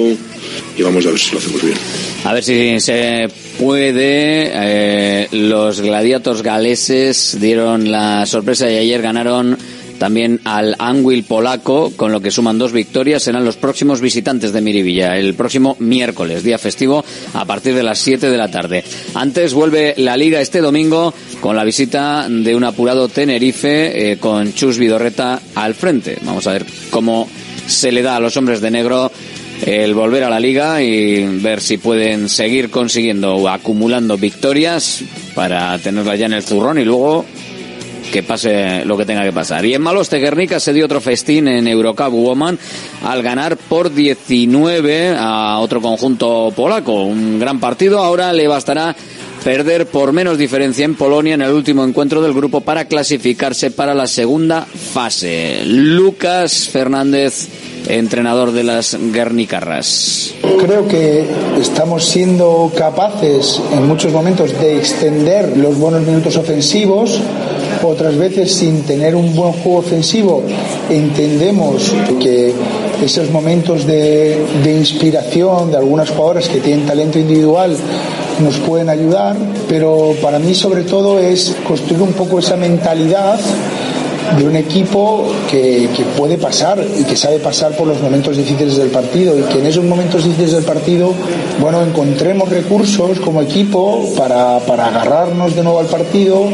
y 0.77 0.83
vamos 0.83 1.07
a 1.07 1.11
ver 1.11 1.19
si 1.19 1.33
lo 1.33 1.39
hacemos 1.39 1.63
bien. 1.63 1.77
A 2.25 2.33
ver 2.33 2.43
si 2.43 2.81
se 2.81 3.29
puede. 3.59 4.51
Eh, 4.53 5.29
los 5.33 5.81
gladiatos 5.81 6.43
galeses 6.43 7.39
dieron 7.41 7.91
la 7.91 8.27
sorpresa 8.27 8.71
y 8.71 8.77
ayer 8.77 9.03
ganaron 9.03 9.57
también 9.99 10.41
al 10.45 10.77
Anguil 10.79 11.25
polaco, 11.25 11.93
con 11.97 12.13
lo 12.13 12.21
que 12.21 12.31
suman 12.31 12.59
dos 12.59 12.73
victorias. 12.73 13.23
Serán 13.23 13.45
los 13.45 13.57
próximos 13.57 14.01
visitantes 14.01 14.53
de 14.53 14.61
Miribilla, 14.61 15.17
el 15.17 15.35
próximo 15.35 15.77
miércoles, 15.79 16.43
día 16.43 16.59
festivo, 16.59 17.05
a 17.35 17.45
partir 17.45 17.75
de 17.75 17.83
las 17.83 17.99
7 17.99 18.31
de 18.31 18.37
la 18.37 18.51
tarde. 18.51 18.85
Antes 19.15 19.55
vuelve 19.55 19.95
la 19.97 20.17
liga 20.17 20.41
este 20.41 20.61
domingo 20.61 21.15
con 21.41 21.57
la 21.57 21.65
visita 21.65 22.27
de 22.29 22.55
un 22.55 22.65
apurado 22.65 23.09
Tenerife 23.09 24.13
eh, 24.13 24.19
con 24.19 24.53
Chus 24.55 24.79
Vidorreta 24.79 25.41
al 25.55 25.75
frente. 25.75 26.19
Vamos 26.23 26.47
a 26.47 26.53
ver 26.53 26.67
cómo 26.91 27.29
se 27.67 27.93
le 27.93 28.03
da 28.03 28.17
a 28.17 28.21
los 28.21 28.37
hombres 28.37 28.61
de 28.61 28.71
negro 28.71 29.11
el 29.65 29.95
volver 29.95 30.25
a 30.25 30.31
la 30.31 30.41
liga 30.41 30.83
y 30.83 31.25
ver 31.39 31.61
si 31.61 31.79
pueden 31.79 32.29
seguir 32.29 32.71
consiguiendo 32.71 33.35
o 33.37 33.49
acumulando 33.49 34.19
victorias 34.19 35.03
para 35.35 35.79
tenerla 35.79 36.17
ya 36.17 36.27
en 36.27 36.35
el 36.35 36.43
zurrón 36.43 36.79
y 36.79 36.85
luego 36.85 37.25
que 38.15 38.23
pase 38.23 38.85
lo 38.85 38.97
que 38.97 39.05
tenga 39.05 39.25
que 39.25 39.33
pasar. 39.33 39.67
Y 39.67 39.75
en 39.75 39.83
Maloste 39.83 40.21
Guernica 40.21 40.61
se 40.61 40.73
dio 40.73 40.85
otro 40.85 41.01
festín 41.01 41.49
en 41.49 41.67
Eurocup 41.67 42.13
Woman 42.13 42.57
al 43.03 43.25
ganar 43.25 43.57
por 43.57 43.93
19 43.93 45.17
a 45.19 45.59
otro 45.59 45.81
conjunto 45.81 46.53
polaco. 46.55 47.03
Un 47.03 47.41
gran 47.41 47.59
partido. 47.59 47.99
Ahora 47.99 48.33
le 48.33 48.47
bastará 48.47 48.95
perder 49.43 49.87
por 49.87 50.13
menos 50.13 50.39
diferencia 50.39 50.85
en 50.85 50.95
Polonia 50.95 51.35
en 51.35 51.43
el 51.43 51.51
último 51.51 51.83
encuentro 51.83 52.23
del 52.23 52.35
grupo 52.35 52.61
para 52.61 52.85
clasificarse 52.85 53.73
para 53.73 53.95
la 53.95 54.07
segunda 54.07 54.65
fase. 54.65 55.65
Lucas 55.65 56.69
Fernández 56.69 57.49
entrenador 57.89 58.53
de 58.53 58.65
las 58.65 58.97
Guernicarras. 59.13 60.35
Creo 60.59 60.89
que 60.89 61.25
estamos 61.61 62.05
siendo 62.05 62.73
capaces 62.77 63.61
en 63.73 63.87
muchos 63.87 64.13
momentos 64.13 64.59
de 64.61 64.77
extender 64.77 65.57
los 65.57 65.79
buenos 65.79 66.03
minutos 66.03 66.37
ofensivos, 66.37 67.21
otras 67.89 68.17
veces 68.17 68.53
sin 68.53 68.83
tener 68.83 69.15
un 69.15 69.35
buen 69.35 69.53
juego 69.53 69.79
ofensivo 69.79 70.43
entendemos 70.91 71.93
que 72.21 72.53
esos 73.03 73.31
momentos 73.31 73.87
de, 73.87 74.45
inspiración 74.65 75.71
de 75.71 75.77
algunas 75.77 76.11
jugadoras 76.11 76.49
que 76.49 76.61
tienen 76.61 76.87
talento 76.87 77.19
individual 77.19 77.77
nos 78.43 78.57
pueden 78.59 78.89
ayudar, 78.89 79.37
pero 79.69 80.15
para 80.21 80.39
mí 80.39 80.55
sobre 80.55 80.83
todo 80.83 81.19
es 81.19 81.55
construir 81.67 82.03
un 82.03 82.13
poco 82.13 82.39
esa 82.39 82.57
mentalidad 82.57 83.39
de 84.39 84.45
un 84.45 84.57
equipo 84.57 85.27
que, 85.51 85.89
que, 85.95 86.03
puede 86.17 86.39
pasar 86.39 86.83
y 86.99 87.05
que 87.05 87.15
sabe 87.15 87.39
pasar 87.39 87.77
por 87.77 87.87
los 87.87 88.01
momentos 88.01 88.37
difíciles 88.37 88.77
del 88.77 88.89
partido 88.89 89.39
y 89.39 89.43
que 89.43 89.59
en 89.59 89.67
esos 89.67 89.85
momentos 89.85 90.25
difíciles 90.25 90.53
del 90.53 90.65
partido, 90.65 91.13
bueno, 91.61 91.83
encontremos 91.83 92.49
recursos 92.49 93.21
como 93.21 93.43
equipo 93.43 94.03
para, 94.17 94.59
para 94.61 94.87
agarrarnos 94.87 95.55
de 95.55 95.63
nuevo 95.63 95.79
al 95.79 95.87
partido 95.87 96.47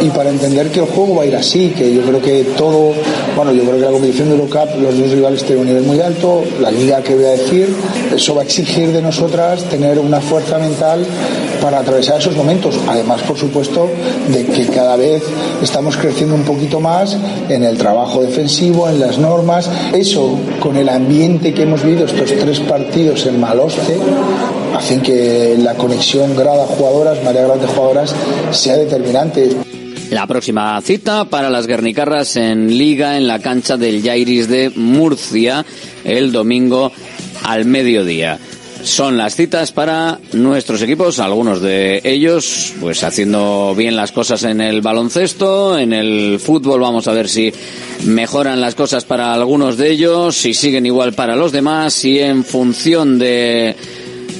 y 0.00 0.10
para 0.10 0.30
entender 0.30 0.70
que 0.70 0.80
el 0.80 0.86
juego 0.86 1.16
va 1.16 1.22
a 1.22 1.26
ir 1.26 1.36
así, 1.36 1.70
que 1.70 1.92
yo 1.92 2.02
creo 2.02 2.20
que 2.20 2.44
todo, 2.56 2.92
bueno, 3.36 3.52
yo 3.52 3.62
creo 3.62 3.74
que 3.74 3.80
la 3.80 3.90
competición 3.90 4.28
de 4.28 4.36
Eurocup, 4.36 4.80
los 4.80 4.98
dos 4.98 5.10
rivales 5.10 5.44
tienen 5.44 5.60
un 5.60 5.66
nivel 5.66 5.82
muy 5.84 6.00
alto, 6.00 6.42
la 6.60 6.70
liga 6.70 7.02
que 7.02 7.14
voy 7.14 7.24
a 7.24 7.30
decir, 7.30 7.74
eso 8.14 8.34
va 8.34 8.42
a 8.42 8.44
exigir 8.44 8.92
de 8.92 9.02
nosotras 9.02 9.64
tener 9.64 9.98
una 9.98 10.20
fuerza 10.20 10.58
mental 10.58 11.04
para 11.60 11.80
atravesar 11.80 12.20
esos 12.20 12.36
momentos, 12.36 12.78
además, 12.86 13.22
por 13.22 13.36
supuesto, 13.36 13.88
de 14.28 14.46
que 14.46 14.66
cada 14.66 14.96
vez 14.96 15.22
estamos 15.62 15.96
creciendo 15.96 16.34
un 16.34 16.44
poquito 16.44 16.80
más 16.80 17.16
en 17.48 17.64
el 17.64 17.76
trabajo 17.76 18.22
defensivo, 18.22 18.88
en 18.88 19.00
las 19.00 19.18
normas. 19.18 19.68
Eso, 19.92 20.38
con 20.60 20.76
el 20.76 20.88
ambiente 20.88 21.52
que 21.52 21.62
hemos 21.62 21.82
vivido 21.82 22.06
estos 22.06 22.32
tres 22.38 22.60
partidos 22.60 23.26
en 23.26 23.40
Maloste, 23.40 23.96
hacen 24.78 25.00
que 25.00 25.56
la 25.58 25.74
conexión 25.74 26.36
grada-jugadoras, 26.36 27.22
marea 27.24 27.46
grande 27.46 27.66
jugadoras, 27.66 28.14
sea 28.52 28.76
determinante. 28.76 29.50
La 30.10 30.26
próxima 30.26 30.80
cita 30.80 31.24
para 31.24 31.50
las 31.50 31.66
Guernicarras 31.66 32.36
en 32.36 32.78
Liga 32.78 33.16
en 33.16 33.26
la 33.26 33.40
cancha 33.40 33.76
del 33.76 34.02
Jairis 34.02 34.48
de 34.48 34.70
Murcia 34.70 35.66
el 36.04 36.32
domingo 36.32 36.92
al 37.44 37.64
mediodía 37.64 38.38
son 38.82 39.16
las 39.16 39.34
citas 39.34 39.72
para 39.72 40.18
nuestros 40.32 40.80
equipos, 40.82 41.18
algunos 41.18 41.60
de 41.60 42.00
ellos 42.04 42.74
pues 42.80 43.02
haciendo 43.02 43.74
bien 43.76 43.96
las 43.96 44.12
cosas 44.12 44.44
en 44.44 44.60
el 44.60 44.80
baloncesto, 44.80 45.78
en 45.78 45.92
el 45.92 46.38
fútbol 46.38 46.80
vamos 46.80 47.08
a 47.08 47.12
ver 47.12 47.28
si 47.28 47.52
mejoran 48.06 48.60
las 48.60 48.74
cosas 48.74 49.04
para 49.04 49.34
algunos 49.34 49.76
de 49.76 49.90
ellos, 49.90 50.36
si 50.36 50.54
siguen 50.54 50.86
igual 50.86 51.12
para 51.12 51.36
los 51.36 51.52
demás 51.52 52.04
y 52.04 52.20
en 52.20 52.44
función 52.44 53.18
de 53.18 53.74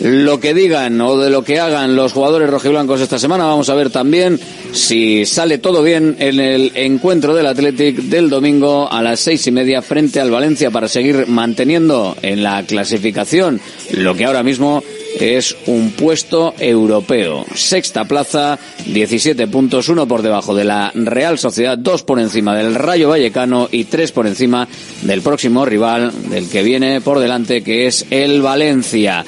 lo 0.00 0.40
que 0.40 0.55
digan 0.55 1.00
o 1.00 1.17
de 1.19 1.31
lo 1.31 1.43
que 1.43 1.61
hagan 1.61 1.97
los 1.97 2.12
jugadores 2.12 2.50
rojiblancos 2.50 3.00
esta 3.00 3.19
semana. 3.19 3.45
Vamos 3.45 3.69
a 3.69 3.75
ver 3.75 3.90
también 3.90 4.38
si 4.73 5.25
sale 5.26 5.59
todo 5.59 5.83
bien 5.83 6.17
en 6.19 6.40
el 6.40 6.73
encuentro 6.75 7.35
del 7.35 7.47
Athletic 7.47 7.97
del 7.97 8.31
domingo 8.31 8.90
a 8.90 9.02
las 9.02 9.21
seis 9.21 9.47
y 9.47 9.50
media 9.50 9.83
frente 9.83 10.21
al 10.21 10.31
Valencia 10.31 10.71
para 10.71 10.88
seguir 10.88 11.26
manteniendo 11.26 12.17
en 12.23 12.43
la 12.43 12.62
clasificación 12.62 13.61
lo 13.93 14.14
que 14.14 14.25
ahora 14.25 14.43
mismo 14.43 14.83
es 15.19 15.57
un 15.67 15.90
puesto 15.90 16.55
europeo. 16.59 17.45
Sexta 17.55 18.05
plaza, 18.05 18.59
17 18.87 19.49
puntos, 19.49 19.88
uno 19.88 20.07
por 20.07 20.23
debajo 20.23 20.55
de 20.55 20.64
la 20.64 20.93
Real 20.95 21.38
Sociedad, 21.38 21.76
dos 21.76 22.02
por 22.02 22.21
encima 22.21 22.55
del 22.57 22.75
Rayo 22.75 23.09
Vallecano 23.09 23.69
y 23.71 23.85
tres 23.85 24.12
por 24.12 24.26
encima 24.26 24.69
del 25.02 25.23
próximo 25.23 25.64
rival, 25.64 26.12
del 26.31 26.49
que 26.49 26.62
viene 26.62 27.00
por 27.00 27.19
delante, 27.19 27.62
que 27.62 27.87
es 27.87 28.07
el 28.11 28.43
Valencia. 28.43 29.25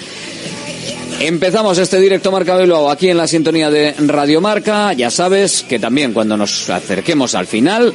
Empezamos 1.20 1.76
este 1.76 2.00
directo 2.00 2.32
Marca 2.32 2.56
Bilbao 2.56 2.90
aquí 2.90 3.10
en 3.10 3.18
la 3.18 3.26
sintonía 3.26 3.70
de 3.70 3.94
Radio 4.06 4.40
Marca. 4.40 4.94
Ya 4.94 5.10
sabes 5.10 5.62
que 5.62 5.78
también 5.78 6.14
cuando 6.14 6.34
nos 6.34 6.70
acerquemos 6.70 7.34
al 7.34 7.46
final 7.46 7.92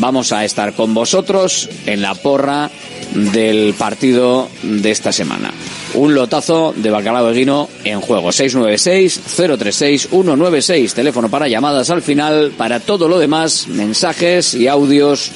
vamos 0.00 0.32
a 0.32 0.42
estar 0.42 0.72
con 0.72 0.94
vosotros 0.94 1.68
en 1.84 2.00
la 2.00 2.14
porra 2.14 2.70
del 3.14 3.74
partido 3.74 4.48
de 4.62 4.90
esta 4.90 5.12
semana. 5.12 5.52
Un 5.92 6.14
lotazo 6.14 6.72
de 6.74 6.88
bacalao 6.88 7.30
de 7.30 7.42
en 7.84 8.00
juego. 8.00 8.30
696-036-196. 8.30 10.94
Teléfono 10.94 11.28
para 11.28 11.48
llamadas 11.48 11.90
al 11.90 12.00
final. 12.00 12.54
Para 12.56 12.80
todo 12.80 13.06
lo 13.06 13.18
demás, 13.18 13.68
mensajes 13.68 14.54
y 14.54 14.66
audios 14.66 15.30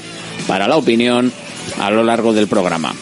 para 0.47 0.67
la 0.67 0.79
opinión 0.79 1.31
a 1.79 1.91
lo 1.91 2.03
largo 2.03 2.33
del 2.33 2.49
programa. 2.49 2.95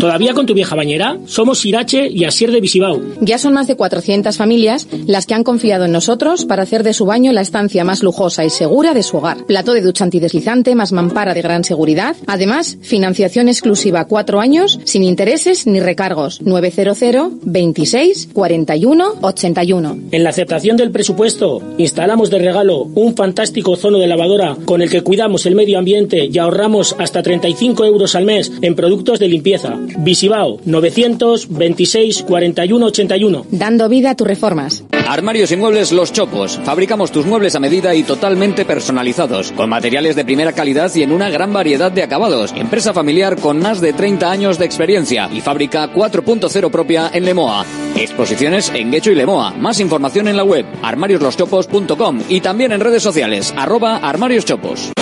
¿Todavía 0.00 0.32
con 0.32 0.46
tu 0.46 0.54
vieja 0.54 0.76
bañera? 0.76 1.18
Somos 1.26 1.64
Irache 1.66 2.08
y 2.08 2.24
Asier 2.24 2.52
de 2.52 2.60
Visibao. 2.60 3.00
Ya 3.20 3.36
son 3.36 3.52
más 3.52 3.66
de 3.66 3.74
400 3.74 4.36
familias 4.36 4.86
las 5.06 5.26
que 5.26 5.34
han 5.34 5.42
confiado 5.42 5.86
en 5.86 5.92
nosotros 5.92 6.44
para 6.44 6.62
hacer 6.62 6.84
de 6.84 6.92
su 6.92 7.04
baño 7.04 7.32
la 7.32 7.40
estancia 7.40 7.82
más 7.82 8.04
lujosa 8.04 8.44
y 8.44 8.50
segura 8.50 8.94
de 8.94 9.02
su 9.02 9.16
hogar. 9.16 9.44
Plato 9.46 9.72
de 9.72 9.80
ducha 9.80 10.04
antideslizante 10.04 10.76
más 10.76 10.92
mampara 10.92 11.34
de 11.34 11.42
gran 11.42 11.64
seguridad. 11.64 12.14
Además, 12.28 12.78
financiación 12.80 13.48
exclusiva 13.48 14.06
cuatro 14.06 14.38
años 14.38 14.78
sin 14.84 15.02
intereses 15.02 15.66
ni 15.66 15.80
recargos. 15.80 16.42
900 16.42 17.32
26 17.42 18.28
41 18.32 19.14
81. 19.20 19.98
En 20.12 20.22
la 20.22 20.30
aceptación 20.30 20.76
del 20.76 20.92
presupuesto, 20.92 21.60
instalamos 21.76 22.30
de 22.30 22.38
regalo 22.38 22.82
un 22.94 23.16
fantástico 23.16 23.74
zono 23.74 23.98
de 23.98 24.06
lavadora 24.06 24.56
con 24.64 24.80
el 24.80 24.90
que 24.90 25.02
cuidamos 25.02 25.44
el 25.46 25.56
medio 25.56 25.76
ambiente 25.76 26.28
y 26.32 26.38
ahorramos 26.38 26.94
hasta 26.98 27.22
35 27.22 27.84
euros 27.84 28.14
al 28.14 28.26
mes 28.26 28.52
en 28.62 28.76
productos 28.76 29.18
de 29.18 29.26
limpieza. 29.26 29.76
Visibao 29.98 30.60
926 30.64 32.22
41 32.22 32.86
81. 32.86 33.46
Dando 33.50 33.88
vida 33.88 34.10
a 34.10 34.14
tus 34.14 34.26
reformas. 34.26 34.84
Armarios 35.08 35.50
y 35.52 35.56
muebles 35.56 35.90
Los 35.92 36.12
Chopos. 36.12 36.60
Fabricamos 36.64 37.10
tus 37.10 37.24
muebles 37.24 37.54
a 37.54 37.60
medida 37.60 37.94
y 37.94 38.02
totalmente 38.02 38.66
personalizados, 38.66 39.52
con 39.52 39.70
materiales 39.70 40.16
de 40.16 40.24
primera 40.24 40.52
calidad 40.52 40.94
y 40.94 41.02
en 41.02 41.12
una 41.12 41.30
gran 41.30 41.52
variedad 41.52 41.90
de 41.90 42.02
acabados. 42.02 42.52
Empresa 42.54 42.92
familiar 42.92 43.36
con 43.36 43.58
más 43.58 43.80
de 43.80 43.94
30 43.94 44.30
años 44.30 44.58
de 44.58 44.66
experiencia 44.66 45.30
y 45.32 45.40
fábrica 45.40 45.92
4.0 45.92 46.70
propia 46.70 47.10
en 47.12 47.24
Lemoa. 47.24 47.64
Exposiciones 47.96 48.70
en 48.74 48.90
Guecho 48.90 49.10
y 49.10 49.14
Lemoa. 49.14 49.52
Más 49.52 49.80
información 49.80 50.28
en 50.28 50.36
la 50.36 50.44
web 50.44 50.66
armariosloschopos.com 50.82 52.20
y 52.28 52.40
también 52.40 52.72
en 52.72 52.80
redes 52.80 53.02
sociales 53.02 53.54
arroba 53.56 53.96
armarioschopos. 53.96 54.92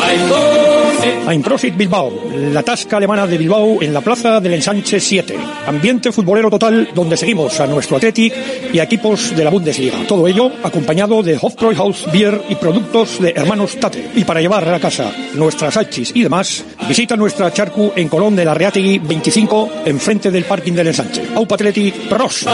Einprosit 1.28 1.76
Bilbao, 1.76 2.12
la 2.52 2.62
tasca 2.62 2.96
alemana 2.96 3.26
de 3.26 3.36
Bilbao 3.36 3.82
en 3.82 3.92
la 3.92 4.00
plaza 4.00 4.40
del 4.40 4.54
Ensanche 4.76 5.00
7. 5.00 5.38
Ambiente 5.66 6.12
futbolero 6.12 6.50
total 6.50 6.90
donde 6.94 7.16
seguimos 7.16 7.58
a 7.60 7.66
nuestro 7.66 7.96
Athletic 7.96 8.34
y 8.74 8.78
a 8.78 8.82
equipos 8.82 9.34
de 9.34 9.42
la 9.42 9.48
Bundesliga. 9.48 9.96
Todo 10.06 10.28
ello 10.28 10.52
acompañado 10.62 11.22
de 11.22 11.38
Hofbräuhaus 11.40 12.04
Beer 12.12 12.42
y 12.50 12.56
productos 12.56 13.18
de 13.18 13.30
hermanos 13.30 13.76
Tate. 13.80 14.10
Y 14.14 14.24
para 14.24 14.42
llevar 14.42 14.68
a 14.68 14.78
casa 14.78 15.10
nuestras 15.34 15.78
hachis 15.78 16.12
y 16.14 16.22
demás, 16.22 16.62
visita 16.86 17.16
nuestra 17.16 17.50
charcu 17.52 17.92
en 17.96 18.08
Colón 18.08 18.36
de 18.36 18.44
la 18.44 18.52
Reategui 18.52 18.98
25 18.98 19.70
enfrente 19.86 20.30
del 20.30 20.44
parking 20.44 20.74
del 20.74 20.88
Ensanche. 20.88 21.22
Aupa 21.34 21.54
Athletic 21.54 21.94
Pros. 22.08 22.46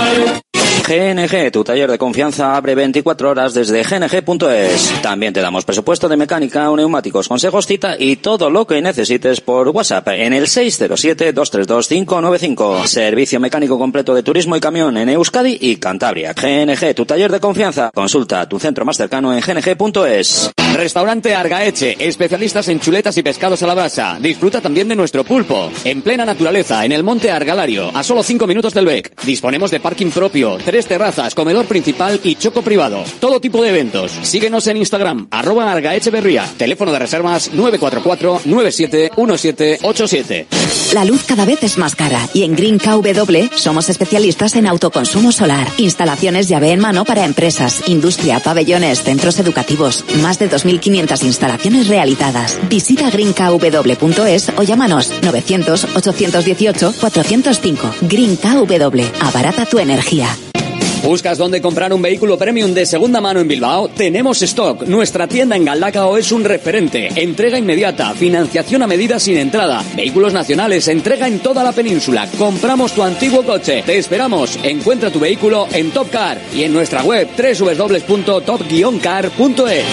GNG, 0.83 1.51
tu 1.53 1.63
taller 1.65 1.91
de 1.91 1.99
confianza, 1.99 2.57
abre 2.57 2.75
24 2.75 3.31
horas 3.31 3.55
desde 3.55 3.83
gng.es. 3.83 4.93
También 5.01 5.33
te 5.33 5.41
damos 5.41 5.65
presupuesto 5.65 6.09
de 6.09 6.17
mecánica, 6.17 6.69
neumáticos, 6.75 7.29
consejos, 7.29 7.67
cita 7.67 7.95
y 7.99 8.17
todo 8.17 8.51
lo 8.51 8.67
que 8.67 8.83
necesites 8.83 9.41
por 9.41 9.69
WhatsApp 9.69 10.09
en 10.09 10.33
el 10.33 10.47
607-232-595. 10.47 12.87
Servicio 12.87 13.39
mecánico 13.39 13.79
completo 13.79 14.15
de 14.15 14.23
turismo 14.23 14.57
y 14.57 14.61
camión 14.61 14.97
en 14.97 15.11
Euskadi 15.11 15.59
y 15.61 15.77
Cantabria. 15.77 16.33
GNG, 16.33 16.95
tu 16.95 17.05
taller 17.07 17.31
de 17.31 17.41
confianza. 17.41 17.91
Consulta 17.95 18.49
tu 18.49 18.59
centro 18.59 18.85
más 18.85 18.97
cercano 18.97 19.33
en 19.33 19.41
gng.es. 19.41 20.51
Restaurante 20.75 21.35
Argaeche, 21.35 21.97
especialistas 21.99 22.69
en 22.69 22.81
chuletas 22.81 23.17
y 23.19 23.23
pescados 23.23 23.63
a 23.63 23.67
la 23.67 23.75
brasa. 23.75 24.19
Disfruta 24.21 24.61
también 24.61 24.89
de 24.89 24.97
nuestro 24.97 25.23
pulpo. 25.23 25.71
En 25.85 26.03
plena 26.03 26.25
naturaleza, 26.25 26.85
en 26.85 26.93
el 26.93 27.05
monte 27.05 27.31
Argalario, 27.31 27.91
a 27.95 28.03
solo 28.03 28.23
5 28.23 28.47
minutos 28.47 28.75
del 28.75 28.87
BEC. 28.87 29.23
Disponemos 29.23 29.71
de 29.71 29.81
parking 29.81 30.11
propio, 30.11 30.59
tres 30.73 30.87
terrazas, 30.87 31.35
comedor 31.35 31.67
principal 31.67 32.19
y 32.25 32.37
choco 32.37 32.63
privado. 32.63 33.05
Todo 33.21 33.41
tipo 33.41 33.63
de 33.63 33.69
eventos. 33.69 34.11
Síguenos 34.23 34.67
en 34.69 34.79
Instagram, 34.79 35.27
arroba 35.31 35.71
Argaecheverría. 35.71 36.47
Teléfono 36.57 36.93
de 36.93 36.99
reservas 36.99 37.53
944-971787. 37.53 40.47
La 40.95 41.05
luz 41.05 41.25
cada 41.25 41.45
vez 41.45 41.63
es 41.63 41.77
más 41.77 41.95
cara 41.95 42.27
y 42.33 42.45
en 42.45 42.57
Green 42.57 42.79
KW 42.79 43.55
somos 43.55 43.91
especialistas 43.91 44.57
en 44.57 44.67
autoconsumo 44.67 45.31
solar, 45.31 45.69
instalaciones 45.77 46.49
llave 46.49 46.73
en 46.73 46.81
mano 46.81 47.05
para 47.05 47.27
empresas, 47.27 47.87
industria, 47.89 48.41
pabellones, 48.41 49.03
centros 49.03 49.39
educativos, 49.41 50.07
más 50.23 50.39
de 50.39 50.49
2.500 50.49 51.23
instalaciones 51.25 51.89
realizadas. 51.89 52.59
Visita 52.71 53.11
greenkw.es 53.11 54.53
o 54.57 54.63
llámanos 54.63 55.13
900-818-405. 55.21 58.09
Green 58.09 58.37
KW, 58.37 59.03
abarata 59.21 59.67
tu 59.67 59.79
energía. 59.79 60.35
¿Buscas 61.03 61.37
dónde 61.37 61.61
comprar 61.61 61.93
un 61.93 62.01
vehículo 62.01 62.39
premium 62.39 62.73
de 62.73 62.87
segunda 62.87 63.21
mano 63.21 63.41
en 63.41 63.49
Bilbao? 63.49 63.89
Tenemos 63.89 64.41
stock. 64.43 64.85
Nuestra 64.85 65.27
tienda 65.27 65.57
en 65.57 65.65
Galdacao 65.65 66.17
es 66.17 66.31
un 66.31 66.45
referente. 66.45 67.09
Entrega 67.17 67.59
inmediata, 67.59 68.15
financiación 68.15 68.85
a 68.85 68.87
medida 68.87 69.19
sin 69.19 69.37
entrada, 69.37 69.83
vehículos 69.97 70.33
nacionales, 70.33 70.87
entrega 70.87 71.27
en 71.27 71.41
toda 71.41 71.65
la 71.65 71.73
península. 71.73 72.29
Compramos 72.39 72.93
tu 72.93 73.03
antiguo 73.03 73.43
coche. 73.43 73.83
Te 73.85 73.99
esperamos. 73.99 74.57
Encuentra 74.63 75.11
tu 75.11 75.19
vehículo 75.19 75.67
en 75.73 75.91
Top 75.91 76.09
Car 76.09 76.41
y 76.55 76.63
en 76.63 76.73
nuestra 76.73 77.03
web 77.03 77.27
www.top-car.es. 77.37 79.85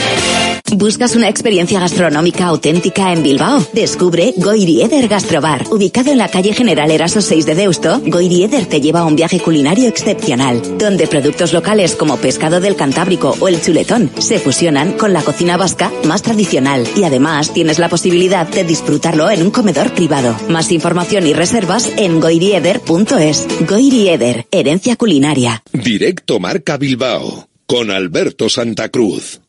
¿Buscas 0.75 1.15
una 1.15 1.27
experiencia 1.27 1.79
gastronómica 1.79 2.45
auténtica 2.45 3.11
en 3.11 3.23
Bilbao? 3.23 3.65
Descubre 3.73 4.35
Goirieder 4.37 5.07
Gastrobar. 5.07 5.65
Ubicado 5.71 6.11
en 6.11 6.19
la 6.19 6.27
calle 6.27 6.53
General 6.53 6.91
Eraso 6.91 7.21
6 7.21 7.47
de 7.47 7.55
Deusto, 7.55 7.99
Goirieder 8.05 8.67
te 8.67 8.79
lleva 8.79 8.99
a 8.99 9.05
un 9.05 9.15
viaje 9.15 9.39
culinario 9.39 9.87
excepcional, 9.87 10.61
donde 10.77 10.98
productos 11.07 11.53
locales 11.53 11.95
como 11.95 12.17
pescado 12.17 12.59
del 12.59 12.75
Cantábrico 12.75 13.35
o 13.39 13.47
el 13.47 13.61
chuletón 13.61 14.11
se 14.19 14.39
fusionan 14.39 14.93
con 14.93 15.13
la 15.13 15.21
cocina 15.21 15.57
vasca 15.57 15.91
más 16.05 16.21
tradicional 16.21 16.87
y 16.95 17.03
además 17.03 17.53
tienes 17.53 17.79
la 17.79 17.89
posibilidad 17.89 18.47
de 18.47 18.63
disfrutarlo 18.63 19.29
en 19.29 19.41
un 19.41 19.51
comedor 19.51 19.93
privado. 19.93 20.35
Más 20.49 20.71
información 20.71 21.27
y 21.27 21.33
reservas 21.33 21.93
en 21.97 22.19
goirieder.es. 22.19 23.47
Goirieder, 23.67 24.47
herencia 24.51 24.95
culinaria. 24.95 25.63
Directo 25.71 26.39
Marca 26.39 26.77
Bilbao 26.77 27.49
con 27.69 27.91
Alberto 27.91 28.49
Santa 28.49 28.89
Cruz. 28.89 29.41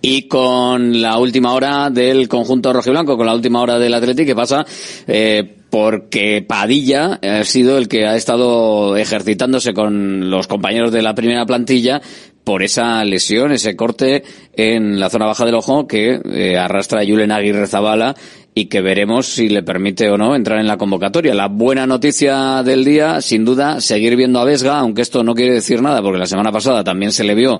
Y 0.00 0.28
con 0.28 1.00
la 1.02 1.18
última 1.18 1.52
hora 1.52 1.90
del 1.90 2.28
conjunto 2.28 2.72
rojiblanco, 2.72 3.16
con 3.16 3.26
la 3.26 3.34
última 3.34 3.60
hora 3.60 3.78
del 3.78 3.94
Atlético, 3.94 4.26
que 4.26 4.34
pasa 4.36 4.64
eh, 5.06 5.61
porque 5.72 6.44
Padilla 6.46 7.18
ha 7.22 7.44
sido 7.44 7.78
el 7.78 7.88
que 7.88 8.06
ha 8.06 8.14
estado 8.14 8.94
ejercitándose 8.94 9.72
con 9.72 10.28
los 10.28 10.46
compañeros 10.46 10.92
de 10.92 11.00
la 11.00 11.14
primera 11.14 11.46
plantilla 11.46 12.02
por 12.44 12.62
esa 12.62 13.02
lesión, 13.06 13.52
ese 13.52 13.74
corte 13.74 14.22
en 14.54 15.00
la 15.00 15.08
zona 15.08 15.24
baja 15.24 15.46
del 15.46 15.54
ojo 15.54 15.86
que 15.86 16.20
eh, 16.30 16.58
arrastra 16.58 17.00
a 17.00 17.06
Julen 17.06 17.32
Aguirre 17.32 17.66
Zabala 17.66 18.14
y 18.54 18.66
que 18.66 18.82
veremos 18.82 19.28
si 19.28 19.48
le 19.48 19.62
permite 19.62 20.10
o 20.10 20.18
no 20.18 20.36
entrar 20.36 20.60
en 20.60 20.66
la 20.66 20.76
convocatoria. 20.76 21.34
La 21.34 21.48
buena 21.48 21.86
noticia 21.86 22.62
del 22.62 22.84
día, 22.84 23.22
sin 23.22 23.46
duda, 23.46 23.80
seguir 23.80 24.14
viendo 24.14 24.40
a 24.40 24.44
Vesga, 24.44 24.78
aunque 24.78 25.00
esto 25.00 25.24
no 25.24 25.34
quiere 25.34 25.54
decir 25.54 25.80
nada, 25.80 26.02
porque 26.02 26.18
la 26.18 26.26
semana 26.26 26.52
pasada 26.52 26.84
también 26.84 27.12
se 27.12 27.24
le 27.24 27.34
vio 27.34 27.58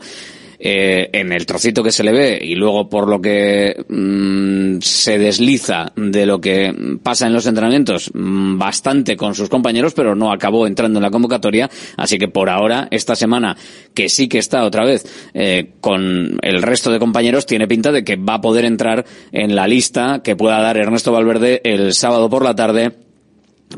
eh, 0.64 1.11
en 1.12 1.33
el 1.33 1.44
trocito 1.44 1.83
que 1.83 1.90
se 1.90 2.05
le 2.05 2.12
ve 2.12 2.38
y 2.40 2.55
luego 2.55 2.88
por 2.88 3.09
lo 3.09 3.20
que 3.20 3.85
mm, 3.88 4.81
se 4.81 5.18
desliza 5.18 5.90
de 5.96 6.25
lo 6.25 6.40
que 6.40 6.72
pasa 7.03 7.27
en 7.27 7.33
los 7.33 7.46
entrenamientos 7.46 8.12
mm, 8.14 8.59
bastante 8.59 9.16
con 9.16 9.35
sus 9.35 9.48
compañeros, 9.48 9.92
pero 9.92 10.14
no 10.14 10.31
acabó 10.31 10.68
entrando 10.68 11.01
en 11.01 11.03
la 11.03 11.11
convocatoria. 11.11 11.68
Así 11.96 12.16
que 12.16 12.29
por 12.29 12.48
ahora, 12.48 12.87
esta 12.92 13.16
semana, 13.16 13.57
que 13.92 14.09
sí 14.09 14.29
que 14.29 14.38
está 14.38 14.62
otra 14.62 14.85
vez 14.85 15.05
eh, 15.35 15.72
con 15.81 16.38
el 16.42 16.62
resto 16.62 16.92
de 16.92 17.01
compañeros, 17.01 17.44
tiene 17.44 17.66
pinta 17.66 17.90
de 17.90 18.05
que 18.05 18.14
va 18.14 18.35
a 18.35 18.40
poder 18.40 18.64
entrar 18.64 19.05
en 19.33 19.57
la 19.57 19.66
lista 19.66 20.20
que 20.22 20.37
pueda 20.37 20.61
dar 20.61 20.77
Ernesto 20.77 21.11
Valverde 21.11 21.61
el 21.64 21.92
sábado 21.92 22.31
por 22.31 22.44
la 22.44 22.55
tarde 22.55 22.92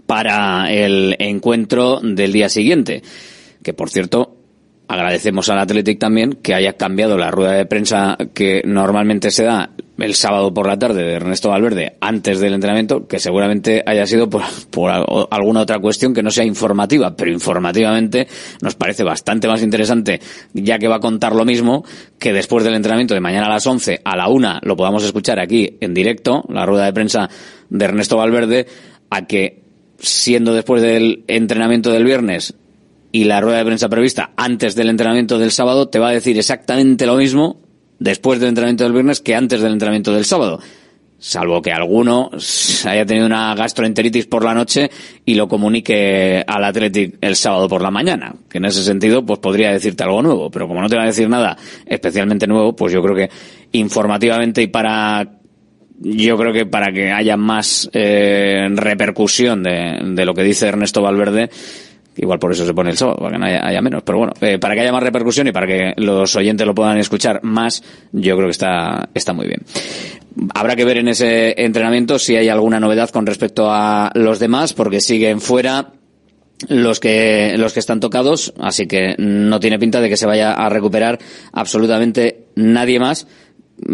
para 0.05 0.71
el 0.71 1.17
encuentro 1.19 2.01
del 2.03 2.31
día 2.31 2.51
siguiente. 2.51 3.03
Que 3.63 3.73
por 3.73 3.89
cierto, 3.89 4.44
agradecemos 4.89 5.49
al 5.49 5.59
Athletic 5.59 5.99
también 5.99 6.35
que 6.35 6.55
haya 6.55 6.75
cambiado 6.75 7.17
la 7.17 7.31
rueda 7.31 7.53
de 7.53 7.67
prensa 7.67 8.17
que 8.35 8.63
normalmente 8.65 9.31
se 9.31 9.45
da 9.45 9.71
el 9.99 10.15
sábado 10.15 10.53
por 10.53 10.67
la 10.67 10.79
tarde 10.79 11.05
de 11.05 11.15
Ernesto 11.15 11.51
Valverde 11.51 11.97
antes 12.01 12.41
del 12.41 12.55
entrenamiento, 12.55 13.07
que 13.07 13.19
seguramente 13.19 13.83
haya 13.87 14.07
sido 14.07 14.29
por, 14.29 14.43
por 14.71 14.91
alguna 14.91 15.61
otra 15.61 15.79
cuestión 15.79 16.13
que 16.13 16.23
no 16.23 16.31
sea 16.31 16.45
informativa, 16.45 17.15
pero 17.17 17.31
informativamente 17.31 18.27
nos 18.61 18.75
parece 18.75 19.05
bastante 19.05 19.47
más 19.47 19.63
interesante, 19.63 20.21
ya 20.53 20.79
que 20.79 20.89
va 20.89 20.97
a 20.97 21.01
contar 21.01 21.35
lo 21.35 21.45
mismo, 21.45 21.85
que 22.19 22.33
después 22.33 22.65
del 22.65 22.75
entrenamiento 22.75 23.15
de 23.15 23.21
mañana 23.21 23.47
a 23.47 23.51
las 23.51 23.67
11 23.67 24.01
a 24.05 24.17
la 24.17 24.29
1 24.29 24.61
lo 24.63 24.77
podamos 24.77 25.05
escuchar 25.05 25.39
aquí 25.39 25.77
en 25.81 25.95
directo, 25.95 26.45
la 26.49 26.67
rueda 26.67 26.87
de 26.87 26.93
prensa 26.93 27.31
de 27.71 27.85
Ernesto 27.85 28.17
Valverde, 28.17 28.67
a 29.11 29.27
que 29.27 29.63
siendo 29.99 30.53
después 30.55 30.83
del 30.83 31.25
entrenamiento 31.29 31.91
del 31.91 32.05
viernes 32.05 32.55
y 33.15 33.23
la 33.23 33.41
rueda 33.41 33.59
de 33.59 33.65
prensa 33.65 33.89
prevista 33.89 34.33
antes 34.35 34.75
del 34.75 34.89
entrenamiento 34.89 35.39
del 35.39 35.53
sábado 35.53 35.89
te 35.89 36.01
va 36.01 36.09
a 36.09 36.13
decir 36.13 36.37
exactamente 36.37 37.07
lo 37.07 37.15
mismo 37.15 37.61
después 38.01 38.41
del 38.41 38.49
entrenamiento 38.49 38.83
del 38.83 38.93
viernes 38.93 39.21
que 39.21 39.37
antes 39.37 39.61
del 39.61 39.73
entrenamiento 39.73 40.13
del 40.13 40.25
sábado. 40.25 40.59
Salvo 41.17 41.63
que 41.63 41.71
alguno 41.71 42.33
haya 42.87 43.07
tenido 43.07 43.27
una 43.27 43.55
gastroenteritis 43.55 44.27
por 44.27 44.43
la 44.43 44.53
noche 44.53 44.91
y 45.25 45.37
lo 45.37 45.47
comunique 45.47 46.43
al 46.45 46.65
Athletic 46.65 47.19
el 47.21 47.37
sábado 47.37 47.69
por 47.69 47.83
la 47.83 47.93
mañana. 47.93 48.35
Que 48.51 48.59
en 48.59 48.65
ese 48.65 48.83
sentido, 48.83 49.25
pues 49.25 49.39
podría 49.39 49.71
decirte 49.71 50.03
algo 50.03 50.21
nuevo. 50.21 50.51
Pero 50.51 50.67
como 50.67 50.83
no 50.83 50.89
te 50.89 50.97
va 50.97 51.05
a 51.05 51.07
decir 51.07 51.29
nada 51.29 51.57
especialmente 51.87 52.49
nuevo, 52.49 52.75
pues 52.75 52.93
yo 52.93 53.01
creo 53.01 53.15
que 53.15 53.31
informativamente 53.71 54.61
y 54.61 54.67
para 54.67 55.39
yo 56.01 56.37
creo 56.37 56.53
que 56.53 56.67
para 56.67 56.93
que 56.93 57.13
haya 57.13 57.37
más 57.37 57.89
eh, 57.93 58.67
repercusión 58.73 59.63
de, 59.63 60.01
de, 60.03 60.25
lo 60.25 60.35
que 60.35 60.43
dice 60.43 60.67
Ernesto 60.67 61.01
Valverde, 61.01 61.49
igual 62.17 62.39
por 62.39 62.53
eso 62.53 62.65
se 62.67 62.75
pone 62.75 62.91
el 62.91 62.97
sábado, 62.97 63.19
para 63.19 63.33
que 63.33 63.39
no 63.39 63.47
haya, 63.47 63.81
menos, 63.81 64.03
pero 64.05 64.19
bueno, 64.19 64.33
eh, 64.41 64.59
para 64.59 64.75
que 64.75 64.81
haya 64.81 64.93
más 64.93 65.03
repercusión 65.03 65.49
y 65.49 65.53
para 65.53 65.67
que 65.67 65.95
los 65.97 66.35
oyentes 66.37 66.67
lo 66.67 66.75
puedan 66.75 66.99
escuchar 66.99 67.41
más, 67.43 67.83
yo 68.13 68.37
creo 68.37 68.49
que 68.49 68.53
está, 68.53 69.09
está 69.15 69.33
muy 69.33 69.47
bien. 69.47 69.63
Habrá 70.55 70.77
que 70.77 70.85
ver 70.85 70.99
en 70.99 71.09
ese 71.09 71.55
entrenamiento 71.63 72.19
si 72.19 72.37
hay 72.37 72.49
alguna 72.49 72.81
novedad 72.81 73.11
con 73.11 73.27
respecto 73.27 73.71
a 73.71 74.11
los 74.15 74.39
demás, 74.39 74.73
porque 74.73 75.01
siguen 75.01 75.41
fuera 75.41 75.93
los 76.69 77.01
que 77.01 77.57
los 77.59 77.73
que 77.73 77.81
están 77.81 78.01
tocados, 78.01 78.55
así 78.61 78.87
que 78.87 79.15
no 79.19 79.61
tiene 79.61 79.79
pinta 79.79 80.01
de 80.01 80.09
que 80.09 80.17
se 80.17 80.27
vaya 80.27 80.53
a 80.53 80.69
recuperar 80.69 81.19
absolutamente 81.53 82.47
nadie 82.55 82.99
más 82.99 83.27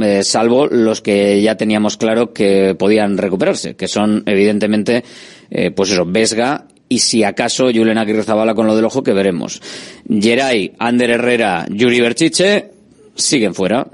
eh, 0.01 0.23
salvo 0.23 0.67
los 0.67 1.01
que 1.01 1.41
ya 1.41 1.57
teníamos 1.57 1.97
claro 1.97 2.33
que 2.33 2.77
podían 2.79 3.17
recuperarse, 3.17 3.77
que 3.77 3.89
son 3.89 4.23
evidentemente, 4.27 5.03
eh, 5.51 5.71
pues 5.71 5.91
eso, 5.91 6.05
Vesga 6.07 6.67
y 6.91 6.99
si 6.99 7.23
acaso 7.23 7.71
Julen 7.73 7.99
Aguirre 7.99 8.25
con 8.55 8.67
lo 8.67 8.75
del 8.75 8.85
ojo 8.85 9.05
que 9.05 9.13
veremos. 9.13 9.63
Geray, 10.09 10.73
Ander 10.77 11.11
Herrera, 11.11 11.65
Yuri 11.71 12.01
Berchiche 12.01 12.73
siguen 13.15 13.55
fuera. 13.55 13.87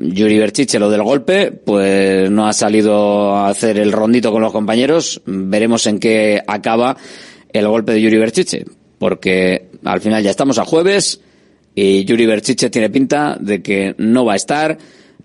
Yuri 0.00 0.40
Berchiche, 0.40 0.80
lo 0.80 0.90
del 0.90 1.04
golpe, 1.04 1.52
pues 1.52 2.28
no 2.30 2.48
ha 2.48 2.52
salido 2.52 3.36
a 3.36 3.48
hacer 3.48 3.78
el 3.78 3.92
rondito 3.92 4.32
con 4.32 4.42
los 4.42 4.52
compañeros. 4.52 5.22
Veremos 5.24 5.86
en 5.86 6.00
qué 6.00 6.42
acaba 6.44 6.96
el 7.52 7.68
golpe 7.68 7.92
de 7.92 8.02
Yuri 8.02 8.18
Berchiche, 8.18 8.64
porque 8.98 9.68
al 9.84 10.00
final 10.00 10.24
ya 10.24 10.30
estamos 10.30 10.58
a 10.58 10.64
jueves 10.64 11.20
y 11.76 12.04
Yuri 12.04 12.26
Berchiche 12.26 12.70
tiene 12.70 12.90
pinta 12.90 13.36
de 13.38 13.62
que 13.62 13.94
no 13.98 14.24
va 14.24 14.32
a 14.32 14.36
estar 14.36 14.78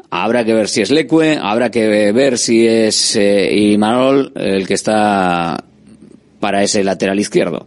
Habrá 0.09 0.45
que 0.45 0.53
ver 0.53 0.69
si 0.69 0.81
es 0.81 0.89
Leque, 0.89 1.37
habrá 1.41 1.69
que 1.69 2.13
ver 2.13 2.37
si 2.37 2.65
es 2.65 3.17
eh, 3.17 3.53
Imanol 3.53 4.31
el 4.35 4.65
que 4.65 4.75
está 4.75 5.65
para 6.39 6.63
ese 6.63 6.83
lateral 6.83 7.19
izquierdo. 7.19 7.65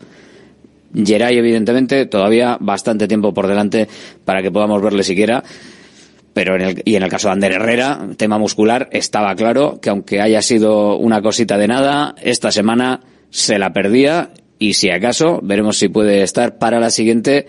Geray, 0.94 1.38
evidentemente, 1.38 2.06
todavía 2.06 2.56
bastante 2.60 3.06
tiempo 3.06 3.32
por 3.32 3.46
delante 3.46 3.88
para 4.24 4.42
que 4.42 4.50
podamos 4.50 4.82
verle 4.82 5.02
siquiera. 5.02 5.42
Pero 6.32 6.54
en 6.56 6.62
el, 6.62 6.82
y 6.84 6.94
en 6.94 7.02
el 7.02 7.10
caso 7.10 7.28
de 7.28 7.32
Ander 7.32 7.52
Herrera, 7.52 8.08
tema 8.16 8.38
muscular, 8.38 8.88
estaba 8.92 9.34
claro 9.34 9.80
que 9.80 9.90
aunque 9.90 10.20
haya 10.20 10.42
sido 10.42 10.96
una 10.96 11.22
cosita 11.22 11.58
de 11.58 11.68
nada, 11.68 12.14
esta 12.22 12.52
semana 12.52 13.00
se 13.30 13.58
la 13.58 13.72
perdía 13.72 14.30
y 14.58 14.74
si 14.74 14.90
acaso 14.90 15.40
veremos 15.42 15.78
si 15.78 15.88
puede 15.88 16.22
estar 16.22 16.58
para 16.58 16.78
la 16.78 16.90
siguiente 16.90 17.46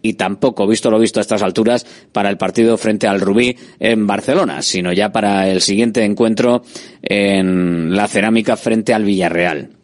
y 0.00 0.14
tampoco, 0.14 0.66
visto 0.66 0.90
lo 0.90 0.98
visto 0.98 1.20
a 1.20 1.22
estas 1.22 1.42
alturas, 1.42 1.86
para 2.10 2.28
el 2.28 2.36
partido 2.36 2.76
frente 2.76 3.06
al 3.06 3.20
Rubí 3.20 3.56
en 3.78 4.06
Barcelona, 4.06 4.62
sino 4.62 4.92
ya 4.92 5.12
para 5.12 5.48
el 5.48 5.60
siguiente 5.60 6.04
encuentro 6.04 6.64
en 7.02 7.94
la 7.94 8.08
cerámica 8.08 8.56
frente 8.56 8.94
al 8.94 9.04
Villarreal 9.04 9.81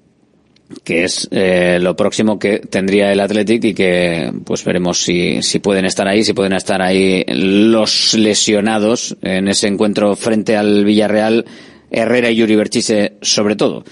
que 0.85 1.05
es 1.05 1.29
eh, 1.31 1.79
lo 1.81 1.97
próximo 1.97 2.39
que 2.39 2.59
tendría 2.59 3.13
el 3.13 3.21
Athletic 3.21 3.65
y 3.65 3.75
que 3.75 4.33
pues 4.45 4.65
veremos 4.65 5.03
si, 5.03 5.43
si 5.43 5.59
pueden 5.59 5.85
estar 5.85 6.07
ahí, 6.07 6.23
si 6.25 6.35
pueden 6.35 6.53
estar 6.53 6.83
ahí 6.83 7.25
los 7.29 8.15
lesionados 8.15 9.17
en 9.23 9.49
ese 9.49 9.67
encuentro 9.67 10.15
frente 10.17 10.57
al 10.57 10.85
Villarreal, 10.85 11.47
Herrera 11.91 12.31
y 12.31 12.37
Yuri 12.37 12.57
Berchise 12.57 13.15
sobre 13.23 13.57
todo. 13.57 13.85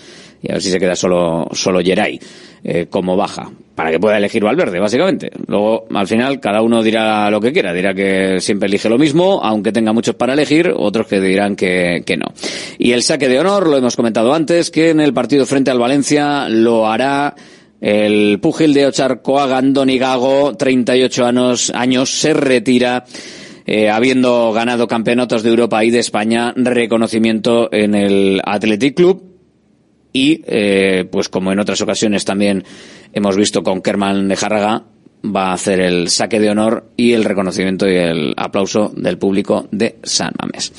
Y 0.42 0.50
a 0.50 0.54
ver 0.54 0.62
si 0.62 0.70
se 0.70 0.78
queda 0.78 0.96
solo, 0.96 1.48
solo 1.52 1.80
Geray 1.80 2.20
eh, 2.64 2.86
como 2.88 3.16
baja 3.16 3.50
para 3.76 3.90
que 3.90 4.00
pueda 4.00 4.16
elegir 4.16 4.42
Valverde, 4.42 4.80
básicamente. 4.80 5.30
Luego, 5.46 5.86
al 5.94 6.08
final, 6.08 6.40
cada 6.40 6.62
uno 6.62 6.82
dirá 6.82 7.30
lo 7.30 7.40
que 7.40 7.52
quiera. 7.52 7.74
Dirá 7.74 7.94
que 7.94 8.40
siempre 8.40 8.68
elige 8.68 8.88
lo 8.88 8.98
mismo, 8.98 9.40
aunque 9.44 9.70
tenga 9.70 9.92
muchos 9.92 10.14
para 10.14 10.32
elegir, 10.32 10.72
otros 10.74 11.06
que 11.06 11.20
dirán 11.20 11.54
que, 11.54 12.02
que 12.04 12.16
no. 12.16 12.26
Y 12.78 12.92
el 12.92 13.02
saque 13.02 13.28
de 13.28 13.38
honor, 13.38 13.68
lo 13.68 13.76
hemos 13.76 13.94
comentado 13.94 14.32
antes, 14.32 14.70
que 14.70 14.90
en 14.90 15.00
el 15.00 15.12
partido 15.12 15.44
frente 15.44 15.70
al 15.70 15.78
Valencia 15.78 16.48
lo 16.48 16.88
hará 16.88 17.34
el 17.80 18.40
púgil 18.40 18.72
de 18.72 18.86
Ocharcoaga, 18.86 19.58
Andoni 19.58 19.98
Gago, 19.98 20.56
38 20.56 21.26
años, 21.26 21.70
años, 21.70 22.10
se 22.10 22.32
retira. 22.32 23.04
Eh, 23.68 23.90
habiendo 23.90 24.52
ganado 24.52 24.86
campeonatos 24.86 25.42
de 25.42 25.50
Europa 25.50 25.84
y 25.84 25.90
de 25.90 25.98
España, 25.98 26.54
reconocimiento 26.56 27.68
en 27.72 27.96
el 27.96 28.40
Athletic 28.44 28.94
Club 28.94 29.35
y, 30.16 30.42
eh, 30.46 31.04
pues 31.12 31.28
como 31.28 31.52
en 31.52 31.58
otras 31.58 31.78
ocasiones 31.82 32.24
también 32.24 32.64
hemos 33.12 33.36
visto 33.36 33.62
con 33.62 33.82
Kerman 33.82 34.28
de 34.28 34.36
va 35.26 35.50
a 35.50 35.52
hacer 35.52 35.80
el 35.80 36.08
saque 36.08 36.40
de 36.40 36.48
honor 36.48 36.92
y 36.96 37.12
el 37.12 37.22
reconocimiento 37.22 37.86
y 37.86 37.96
el 37.96 38.32
aplauso 38.34 38.90
del 38.96 39.18
público 39.18 39.68
de 39.72 39.98
San 40.02 40.32
Mamés. 40.40 40.72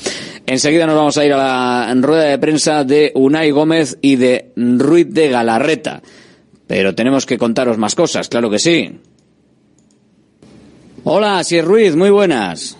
Enseguida 0.44 0.86
nos 0.86 0.96
vamos 0.96 1.18
a 1.18 1.24
ir 1.24 1.32
a 1.34 1.36
la 1.36 1.94
rueda 1.94 2.24
de 2.24 2.38
prensa 2.38 2.82
de 2.82 3.12
Unai 3.14 3.52
Gómez 3.52 3.96
y 4.02 4.16
de 4.16 4.50
Ruiz 4.56 5.06
de 5.08 5.28
Galarreta. 5.28 6.02
Pero 6.66 6.96
tenemos 6.96 7.24
que 7.24 7.38
contaros 7.38 7.78
más 7.78 7.94
cosas, 7.94 8.28
claro 8.28 8.50
que 8.50 8.58
sí. 8.58 8.90
Hola, 11.04 11.44
si 11.44 11.58
es 11.58 11.64
Ruiz, 11.64 11.94
muy 11.94 12.10
buenas. 12.10 12.76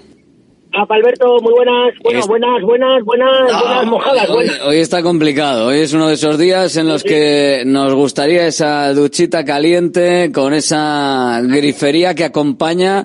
Ah, 0.80 0.86
Alberto, 0.90 1.40
muy 1.42 1.52
buenas, 1.52 1.92
buenas, 2.04 2.26
buenas, 2.28 2.62
buenas, 2.62 3.04
buenas, 3.04 3.62
buenas 3.62 3.86
mojadas. 3.86 4.28
Buenas. 4.28 4.60
Hoy, 4.62 4.76
está 4.76 5.02
complicado, 5.02 5.66
hoy 5.66 5.80
es 5.80 5.92
uno 5.92 6.06
de 6.06 6.14
esos 6.14 6.38
días 6.38 6.76
en 6.76 6.86
los 6.86 7.02
que 7.02 7.64
nos 7.66 7.94
gustaría 7.94 8.46
esa 8.46 8.94
duchita 8.94 9.44
caliente 9.44 10.30
con 10.32 10.54
esa 10.54 11.40
grifería 11.42 12.14
que 12.14 12.22
acompaña 12.22 13.04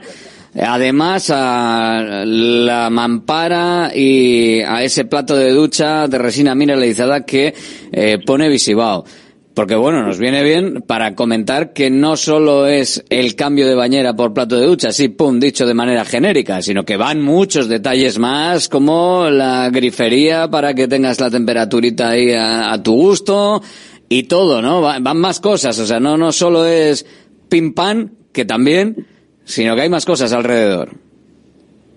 además 0.62 1.32
a 1.34 2.24
la 2.28 2.92
mampara 2.92 3.90
y 3.92 4.62
a 4.62 4.84
ese 4.84 5.06
plato 5.06 5.36
de 5.36 5.50
ducha 5.50 6.08
de 6.08 6.20
resina 6.20 6.54
mineralizada 6.54 7.26
que 7.26 7.56
eh, 7.92 8.20
pone 8.24 8.50
Visibao. 8.50 9.04
Porque 9.54 9.76
bueno, 9.76 10.02
nos 10.02 10.18
viene 10.18 10.44
bien 10.44 10.82
para 10.82 11.14
comentar 11.14 11.74
que 11.74 11.92
no 11.92 12.18
solo 12.18 12.66
es 12.66 13.06
el 13.10 13.36
cambio 13.36 13.68
de 13.68 13.76
bañera 13.76 14.16
por 14.16 14.34
plato 14.34 14.60
de 14.60 14.66
ducha, 14.66 14.88
así 14.88 15.10
pum, 15.10 15.40
dicho 15.40 15.68
de 15.68 15.76
manera 15.76 16.06
genérica, 16.06 16.62
sino 16.64 16.84
que 16.86 16.98
van 16.98 17.22
muchos 17.22 17.70
detalles 17.70 18.18
más, 18.18 18.68
como 18.68 19.30
la 19.30 19.70
grifería 19.70 20.48
para 20.48 20.74
que 20.74 20.88
tengas 20.88 21.20
la 21.20 21.30
temperaturita 21.30 22.10
ahí 22.10 22.32
a, 22.36 22.82
tu 22.82 22.94
gusto 22.94 23.62
y 24.10 24.24
todo, 24.24 24.64
¿no? 24.64 24.82
Van 24.82 25.18
más 25.18 25.40
cosas, 25.40 25.78
o 25.78 25.86
sea, 25.86 26.00
no, 26.00 26.18
no 26.18 26.32
solo 26.32 26.66
es 26.66 27.06
pim 27.48 27.76
pam, 27.76 28.10
que 28.34 28.46
también, 28.46 29.06
sino 29.44 29.76
que 29.76 29.82
hay 29.84 29.90
más 29.90 30.06
cosas 30.06 30.34
alrededor. 30.34 30.90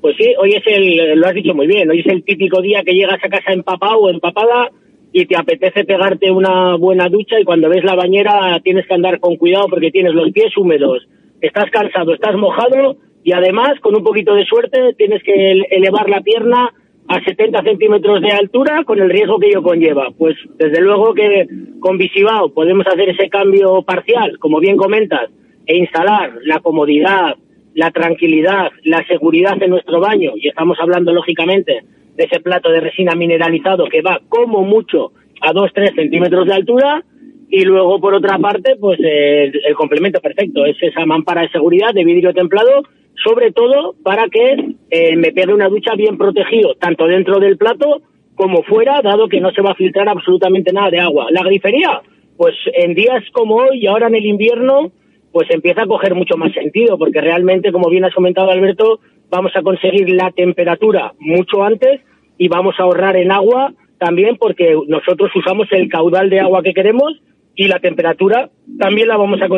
Pues 0.03 0.15
sí, 0.19 0.27
hoy 0.39 0.53
es 0.53 0.63
el, 0.67 1.19
lo 1.19 1.27
has 1.27 1.35
dicho 1.35 1.55
muy 1.55 1.67
bien, 1.67 1.89
hoy 1.91 2.01
es 2.01 2.07
el 2.07 2.23
típico 2.23 2.61
día 2.61 2.83
que 2.85 2.93
llegas 2.93 3.19
a 3.25 3.29
casa 3.31 3.55
empapado 3.55 3.97
o 3.97 4.11
empapada 4.11 4.71
y 5.19 5.25
te 5.25 5.35
apetece 5.35 5.87
pegarte 5.87 6.31
una 6.31 6.77
buena 6.77 7.09
ducha 7.09 7.41
y 7.41 7.45
cuando 7.45 7.71
ves 7.71 7.83
la 7.85 7.95
bañera 7.95 8.61
tienes 8.63 8.87
que 8.87 8.93
andar 8.93 9.19
con 9.19 9.37
cuidado 9.37 9.65
porque 9.71 9.91
tienes 9.91 10.13
los 10.13 10.31
pies 10.31 10.55
húmedos, 10.59 11.09
estás 11.41 11.71
cansado, 11.71 12.13
estás 12.13 12.37
mojado 12.37 12.99
y 13.25 13.33
además 13.33 13.81
con 13.81 13.97
un 13.97 14.05
poquito 14.05 14.35
de 14.35 14.45
suerte 14.45 14.93
tienes 14.99 15.23
que 15.23 15.63
elevar 15.71 16.11
la 16.11 16.21
pierna 16.21 16.71
a 17.09 17.25
70 17.25 17.63
centímetros 17.63 18.21
de 18.21 18.31
altura 18.31 18.85
con 18.85 18.99
el 18.99 19.09
riesgo 19.09 19.39
que 19.39 19.47
ello 19.47 19.63
conlleva. 19.63 20.09
Pues 20.19 20.37
desde 20.59 20.83
luego 20.83 21.15
que 21.15 21.47
con 21.81 21.97
Visibao 21.97 22.53
podemos 22.53 22.87
hacer 22.87 23.09
ese 23.09 23.31
cambio 23.31 23.81
parcial, 23.85 24.39
como 24.39 24.61
bien 24.61 24.77
comentas, 24.77 25.31
e 25.65 25.79
instalar 25.79 26.35
la 26.45 26.61
comodidad, 26.61 27.37
la 27.73 27.91
tranquilidad, 27.91 28.71
la 28.85 29.03
seguridad 29.07 29.63
en 29.63 29.71
nuestro 29.71 29.99
baño, 29.99 30.33
y 30.37 30.49
estamos 30.49 30.77
hablando 30.79 31.11
lógicamente 31.15 31.85
de 32.17 32.25
ese 32.25 32.41
plato 32.41 32.71
de 32.71 32.81
resina 32.81 33.15
mineralizado 33.15 33.87
que 33.87 34.03
va 34.03 34.21
como 34.29 34.63
mucho 34.63 35.13
a 35.41 35.53
2-3 35.53 35.95
centímetros 35.95 36.47
de 36.47 36.55
altura 36.55 37.05
y 37.49 37.63
luego 37.63 38.01
por 38.01 38.15
otra 38.15 38.39
parte 38.39 38.77
pues 38.77 38.99
el, 39.01 39.53
complemento 39.77 40.21
perfecto. 40.21 40.65
Es 40.65 40.77
esa 40.81 41.05
mampara 41.05 41.43
de 41.43 41.51
seguridad 41.51 41.93
de 41.95 42.05
vidrio 42.05 42.33
templado 42.33 42.83
sobre 43.23 43.53
todo 43.53 43.95
para 44.03 44.29
que 44.29 44.75
eh, 44.91 45.17
me 45.17 45.33
pegue 45.33 45.53
una 45.53 45.69
ducha 45.69 45.95
bien 45.95 46.19
protegido 46.19 46.75
tanto 46.75 47.07
dentro 47.07 47.39
del 47.39 47.57
plato 47.57 48.03
como 48.35 48.63
fuera 48.63 49.01
dado 49.03 49.29
que 49.29 49.41
no 49.41 49.51
se 49.53 49.63
va 49.63 49.71
a 49.71 49.75
filtrar 49.75 50.09
absolutamente 50.09 50.73
nada 50.73 50.91
de 50.91 51.01
agua. 51.01 51.29
La 51.31 51.43
grifería 51.43 52.03
pues 52.37 52.55
en 52.75 52.95
días 52.95 53.25
como 53.33 53.57
hoy 53.57 53.79
y 53.81 53.87
ahora 53.87 54.09
en 54.09 54.17
el 54.17 54.27
invierno 54.27 54.93
pues 55.33 55.49
empieza 55.51 55.83
a 55.83 55.87
coger 55.87 56.15
mucho 56.15 56.37
más 56.37 56.53
sentido 56.53 56.99
porque 56.99 57.21
realmente 57.21 57.73
como 57.73 57.89
bien 57.89 58.05
has 58.05 58.15
comentado 58.15 58.51
Alberto 58.51 59.01
vamos 59.31 59.53
a 59.55 59.63
conseguir 59.63 60.11
la 60.11 60.31
temperatura 60.31 61.13
mucho 61.19 61.63
antes 61.63 62.01
y 62.39 62.49
vamos 62.49 62.75
a 62.79 62.85
ahorrar 62.85 63.17
en 63.17 63.33
agua 63.33 63.73
también 63.99 64.37
porque 64.37 64.77
nosotros 64.89 65.31
usamos 65.35 65.69
el 65.73 65.89
caudal 65.89 66.29
de 66.31 66.41
agua 66.41 66.63
que 66.63 66.75
queremos 66.75 67.21
y 67.55 67.69
la 67.69 67.79
temperatura 67.79 68.51
también 68.79 69.09
la 69.09 69.17
vamos 69.17 69.41
a, 69.41 69.49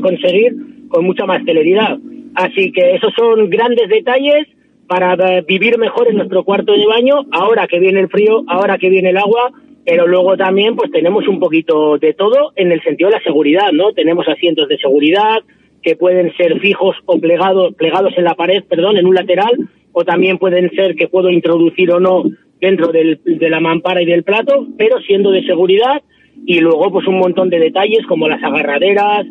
conseguir 0.00 0.54
con 0.88 1.04
mucha 1.04 1.24
más 1.24 1.44
celeridad. 1.44 1.98
Así 2.34 2.72
que 2.72 2.96
esos 2.96 3.12
son 3.16 3.48
grandes 3.48 3.88
detalles 3.88 4.48
para 4.88 5.40
vivir 5.42 5.78
mejor 5.78 6.08
en 6.08 6.16
nuestro 6.16 6.44
cuarto 6.44 6.72
de 6.72 6.86
baño, 6.86 7.26
ahora 7.30 7.66
que 7.68 7.78
viene 7.78 8.00
el 8.00 8.08
frío, 8.08 8.42
ahora 8.48 8.76
que 8.76 8.90
viene 8.90 9.10
el 9.10 9.16
agua, 9.16 9.52
pero 9.86 10.06
luego 10.06 10.36
también 10.36 10.74
pues 10.74 10.90
tenemos 10.90 11.28
un 11.28 11.38
poquito 11.38 11.96
de 11.98 12.12
todo 12.14 12.52
en 12.56 12.72
el 12.72 12.82
sentido 12.82 13.10
de 13.10 13.16
la 13.16 13.22
seguridad, 13.22 13.70
¿no? 13.72 13.92
Tenemos 13.92 14.26
asientos 14.28 14.68
de 14.68 14.78
seguridad, 14.78 15.38
que 15.84 15.96
pueden 15.96 16.34
ser 16.36 16.58
fijos 16.60 16.96
o 17.04 17.20
plegados, 17.20 17.74
plegados 17.74 18.14
en 18.16 18.24
la 18.24 18.34
pared, 18.34 18.64
perdón, 18.68 18.96
en 18.96 19.06
un 19.06 19.14
lateral, 19.14 19.52
o 19.92 20.04
también 20.04 20.38
pueden 20.38 20.70
ser 20.70 20.96
que 20.96 21.08
puedo 21.08 21.30
introducir 21.30 21.90
o 21.92 22.00
no 22.00 22.24
dentro 22.60 22.88
del- 22.88 23.20
de 23.24 23.50
la 23.50 23.60
mampara 23.60 24.02
y 24.02 24.06
del 24.06 24.24
plato, 24.24 24.66
pero 24.78 24.98
siendo 25.00 25.30
de 25.30 25.44
seguridad 25.44 26.02
y 26.46 26.60
luego 26.60 26.90
pues 26.90 27.06
un 27.06 27.18
montón 27.18 27.50
de 27.50 27.58
detalles 27.60 28.04
como 28.06 28.28
las 28.28 28.42
agarraderas, 28.42 29.26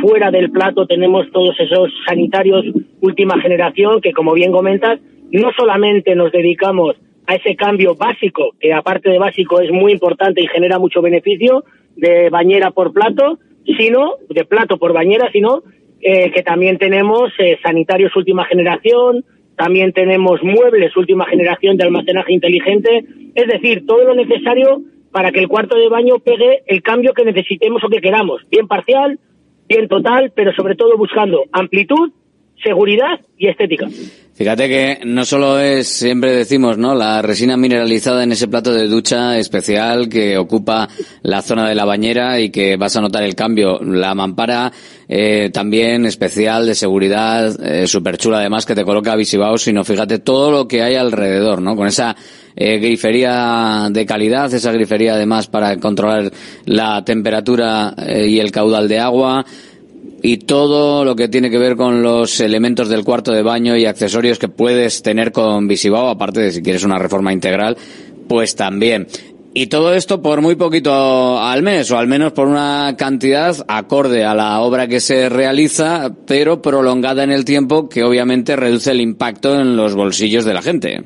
fuera 0.00 0.30
del 0.30 0.50
plato 0.50 0.86
tenemos 0.86 1.30
todos 1.32 1.58
esos 1.60 1.90
sanitarios 2.06 2.64
última 3.00 3.40
generación 3.40 4.00
que 4.00 4.12
como 4.12 4.32
bien 4.34 4.50
comentas, 4.52 4.98
no 5.30 5.50
solamente 5.56 6.14
nos 6.14 6.32
dedicamos 6.32 6.96
a 7.26 7.36
ese 7.36 7.54
cambio 7.56 7.94
básico, 7.94 8.50
que 8.60 8.72
aparte 8.72 9.10
de 9.10 9.18
básico 9.18 9.60
es 9.60 9.70
muy 9.70 9.92
importante 9.92 10.42
y 10.42 10.46
genera 10.48 10.78
mucho 10.78 11.00
beneficio, 11.00 11.64
de 11.96 12.28
bañera 12.30 12.70
por 12.70 12.92
plato, 12.92 13.38
sino, 13.78 14.14
de 14.28 14.44
plato 14.44 14.76
por 14.76 14.92
bañera, 14.92 15.30
sino 15.32 15.62
eh, 16.06 16.30
que 16.32 16.42
también 16.42 16.76
tenemos 16.76 17.32
eh, 17.38 17.58
sanitarios 17.62 18.14
última 18.14 18.44
generación, 18.44 19.24
también 19.56 19.94
tenemos 19.94 20.42
muebles 20.42 20.94
última 20.98 21.24
generación 21.24 21.78
de 21.78 21.84
almacenaje 21.84 22.34
inteligente, 22.34 23.06
es 23.34 23.46
decir, 23.46 23.86
todo 23.86 24.04
lo 24.04 24.14
necesario 24.14 24.82
para 25.10 25.32
que 25.32 25.40
el 25.40 25.48
cuarto 25.48 25.78
de 25.78 25.88
baño 25.88 26.18
pegue 26.18 26.62
el 26.66 26.82
cambio 26.82 27.14
que 27.14 27.24
necesitemos 27.24 27.82
o 27.82 27.88
que 27.88 28.02
queramos, 28.02 28.42
bien 28.50 28.68
parcial, 28.68 29.18
bien 29.66 29.88
total, 29.88 30.30
pero 30.36 30.52
sobre 30.52 30.74
todo 30.74 30.98
buscando 30.98 31.44
amplitud, 31.52 32.12
seguridad 32.62 33.20
y 33.38 33.48
estética. 33.48 33.86
Fíjate 34.36 34.68
que 34.68 34.98
no 35.04 35.24
solo 35.24 35.60
es, 35.60 35.86
siempre 35.86 36.32
decimos, 36.32 36.76
¿no? 36.76 36.96
La 36.96 37.22
resina 37.22 37.56
mineralizada 37.56 38.24
en 38.24 38.32
ese 38.32 38.48
plato 38.48 38.72
de 38.72 38.88
ducha 38.88 39.38
especial 39.38 40.08
que 40.08 40.36
ocupa 40.36 40.88
la 41.22 41.40
zona 41.40 41.68
de 41.68 41.76
la 41.76 41.84
bañera 41.84 42.40
y 42.40 42.50
que 42.50 42.76
vas 42.76 42.96
a 42.96 43.00
notar 43.00 43.22
el 43.22 43.36
cambio. 43.36 43.78
La 43.80 44.12
mampara 44.12 44.72
eh, 45.08 45.50
también 45.52 46.04
especial 46.04 46.66
de 46.66 46.74
seguridad, 46.74 47.54
eh, 47.64 47.86
súper 47.86 48.18
chula 48.18 48.38
además 48.38 48.66
que 48.66 48.74
te 48.74 48.84
coloca 48.84 49.14
Visibao, 49.14 49.56
sino 49.56 49.84
fíjate 49.84 50.18
todo 50.18 50.50
lo 50.50 50.66
que 50.66 50.82
hay 50.82 50.96
alrededor, 50.96 51.62
¿no? 51.62 51.76
Con 51.76 51.86
esa 51.86 52.16
eh, 52.56 52.78
grifería 52.78 53.88
de 53.90 54.04
calidad, 54.04 54.52
esa 54.52 54.72
grifería 54.72 55.14
además 55.14 55.46
para 55.46 55.76
controlar 55.76 56.32
la 56.64 57.04
temperatura 57.04 57.94
eh, 57.98 58.26
y 58.26 58.40
el 58.40 58.50
caudal 58.50 58.88
de 58.88 58.98
agua 58.98 59.44
y 60.26 60.38
todo 60.38 61.04
lo 61.04 61.16
que 61.16 61.28
tiene 61.28 61.50
que 61.50 61.58
ver 61.58 61.76
con 61.76 62.02
los 62.02 62.40
elementos 62.40 62.88
del 62.88 63.04
cuarto 63.04 63.30
de 63.30 63.42
baño 63.42 63.76
y 63.76 63.84
accesorios 63.84 64.38
que 64.38 64.48
puedes 64.48 65.02
tener 65.02 65.32
con 65.32 65.68
Visibao, 65.68 66.08
aparte 66.08 66.40
de 66.40 66.50
si 66.50 66.62
quieres 66.62 66.82
una 66.82 66.98
reforma 66.98 67.30
integral, 67.30 67.76
pues 68.26 68.56
también. 68.56 69.06
Y 69.52 69.66
todo 69.66 69.94
esto 69.94 70.22
por 70.22 70.40
muy 70.40 70.56
poquito 70.56 71.38
al 71.38 71.62
mes, 71.62 71.90
o 71.90 71.98
al 71.98 72.08
menos 72.08 72.32
por 72.32 72.48
una 72.48 72.96
cantidad 72.98 73.54
acorde 73.68 74.24
a 74.24 74.34
la 74.34 74.60
obra 74.62 74.88
que 74.88 74.98
se 74.98 75.28
realiza, 75.28 76.10
pero 76.26 76.62
prolongada 76.62 77.22
en 77.22 77.30
el 77.30 77.44
tiempo, 77.44 77.88
que 77.90 78.02
obviamente 78.02 78.56
reduce 78.56 78.92
el 78.92 79.02
impacto 79.02 79.60
en 79.60 79.76
los 79.76 79.94
bolsillos 79.94 80.46
de 80.46 80.54
la 80.54 80.62
gente. 80.62 81.02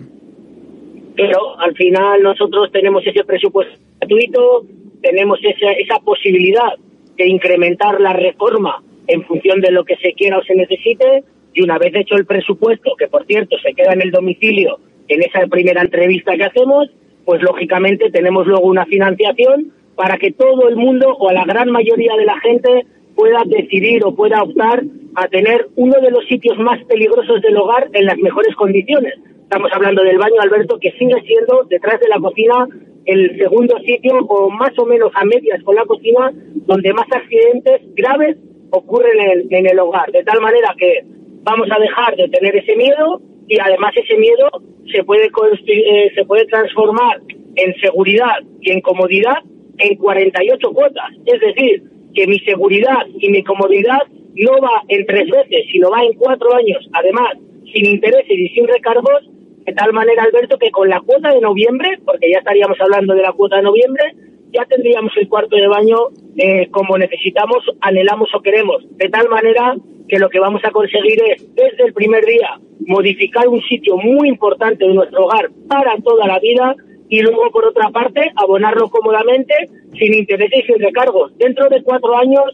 pero 1.17 1.59
al 1.59 1.75
final 1.75 2.23
nosotros 2.23 2.71
tenemos 2.71 3.05
ese 3.05 3.25
presupuesto 3.25 3.75
gratuito, 3.99 4.65
tenemos 5.03 5.41
esa, 5.43 5.73
esa 5.73 5.99
posibilidad 6.05 6.73
de 7.17 7.27
incrementar 7.27 8.01
la 8.01 8.13
reforma 8.13 8.81
en 9.09 9.25
función 9.25 9.61
de 9.61 9.73
lo 9.73 9.85
que 9.85 9.97
se 9.97 10.13
quiera 10.13 10.39
o 10.39 10.45
se 10.45 10.55
necesite, 10.55 11.25
y 11.55 11.63
una 11.63 11.79
vez 11.79 11.93
hecho 11.95 12.15
el 12.15 12.27
presupuesto, 12.27 12.95
que 12.97 13.09
por 13.09 13.27
cierto 13.27 13.57
se 13.59 13.75
queda 13.75 13.93
en 13.93 14.03
el 14.03 14.13
domicilio 14.13 14.79
en 15.09 15.23
esa 15.23 15.47
primera 15.47 15.83
entrevista 15.83 16.37
que 16.37 16.45
hacemos, 16.45 16.89
pues 17.25 17.43
lógicamente 17.43 18.11
tenemos 18.11 18.47
luego 18.47 18.67
una 18.67 18.87
financiación 18.87 19.73
para 19.97 20.19
que 20.19 20.33
todo 20.33 20.69
el 20.69 20.77
mundo 20.77 21.17
o 21.19 21.29
a 21.29 21.33
la 21.33 21.45
gran 21.45 21.71
mayoría 21.71 22.15
de 22.17 22.25
la 22.25 22.39
gente 22.41 22.87
pueda 23.17 23.43
decidir 23.47 24.05
o 24.05 24.15
pueda 24.15 24.43
optar 24.43 24.85
a 25.17 25.27
tener 25.29 25.67
uno 25.75 26.01
de 26.01 26.11
los 26.11 26.25
sitios 26.27 26.59
más 26.59 26.83
peligrosos 26.85 27.43
del 27.43 27.57
hogar 27.57 27.89
en 27.93 28.05
las 28.07 28.17
mejores 28.19 28.55
condiciones. 28.55 29.15
Estamos 29.43 29.73
hablando 29.73 30.05
del 30.05 30.19
baño, 30.19 30.41
Alberto, 30.41 30.79
que 30.79 30.93
sigue 30.93 31.21
siendo 31.27 31.65
detrás 31.69 31.99
de 32.01 32.09
la 32.09 32.21
cocina 32.21 32.67
el 33.07 33.39
segundo 33.39 33.79
sitio 33.79 34.19
o 34.29 34.51
más 34.51 34.79
o 34.79 34.85
menos 34.85 35.11
a 35.15 35.25
medias 35.25 35.63
con 35.65 35.75
la 35.75 35.85
cocina 35.85 36.31
donde 36.67 36.93
más 36.93 37.07
accidentes 37.11 37.81
graves 37.95 38.37
ocurren 38.71 39.19
en, 39.21 39.55
en 39.55 39.67
el 39.67 39.79
hogar. 39.79 40.11
De 40.13 40.25
tal 40.25 40.41
manera 40.41 40.75
que 40.79 41.05
vamos 41.43 41.69
a 41.71 41.81
dejar 41.81 42.17
de 42.17 42.29
tener 42.29 42.57
ese 42.57 42.77
miedo 42.77 43.21
y 43.47 43.59
además 43.59 43.93
ese 43.97 44.17
miedo 44.19 44.51
se 44.93 45.03
puede, 45.05 45.31
eh, 45.67 46.11
se 46.15 46.25
puede 46.25 46.45
transformar 46.47 47.21
en 47.57 47.75
seguridad 47.81 48.37
y 48.61 48.71
en 48.71 48.81
comodidad 48.81 49.39
en 49.79 49.97
48 49.97 50.71
cuotas. 50.73 51.11
Es 51.25 51.41
decir, 51.41 51.83
que 52.15 52.27
mi 52.27 52.39
seguridad 52.41 53.07
y 53.19 53.29
mi 53.31 53.43
comodidad 53.43 54.01
no 54.35 54.53
va 54.61 54.83
en 54.89 55.07
tres 55.07 55.29
veces, 55.31 55.67
sino 55.73 55.91
va 55.91 56.03
en 56.03 56.15
cuatro 56.15 56.55
años, 56.55 56.89
además, 56.93 57.35
sin 57.73 57.87
intereses 57.87 58.31
y 58.31 58.49
sin 58.49 58.67
recargos, 58.67 59.29
de 59.65 59.73
tal 59.73 59.93
manera, 59.93 60.23
Alberto, 60.23 60.59
que 60.59 60.71
con 60.71 60.89
la 60.89 61.01
cuota 61.01 61.31
de 61.31 61.41
noviembre, 61.41 61.99
porque 62.05 62.31
ya 62.33 62.39
estaríamos 62.39 62.81
hablando 62.81 63.15
de 63.15 63.23
la 63.23 63.33
cuota 63.33 63.57
de 63.57 63.63
noviembre, 63.63 64.15
ya 64.53 64.65
tendríamos 64.65 65.13
el 65.17 65.29
cuarto 65.29 65.57
de 65.57 65.69
baño 65.69 65.97
eh, 66.39 66.69
como 66.71 66.97
necesitamos, 66.97 67.65
anhelamos 67.81 68.33
o 68.35 68.41
queremos. 68.41 68.85
De 68.97 69.09
tal 69.09 69.29
manera 69.29 69.75
que 70.09 70.19
lo 70.19 70.29
que 70.29 70.39
vamos 70.39 70.63
a 70.65 70.71
conseguir 70.71 71.21
es, 71.31 71.55
desde 71.55 71.85
el 71.87 71.93
primer 71.93 72.25
día, 72.25 72.59
modificar 72.87 73.49
un 73.49 73.61
sitio 73.63 73.97
muy 73.97 74.29
importante 74.29 74.87
de 74.87 74.95
nuestro 74.95 75.27
hogar 75.27 75.51
para 75.69 75.97
toda 75.99 76.27
la 76.27 76.39
vida 76.39 76.75
y 77.09 77.21
luego, 77.23 77.51
por 77.51 77.67
otra 77.67 77.91
parte, 77.91 78.21
abonarlo 78.37 78.89
cómodamente, 78.89 79.55
sin 79.99 80.15
intereses 80.15 80.61
y 80.63 80.73
sin 80.73 80.79
recargos. 80.79 81.37
Dentro 81.39 81.69
de 81.69 81.83
cuatro 81.83 82.17
años 82.17 82.45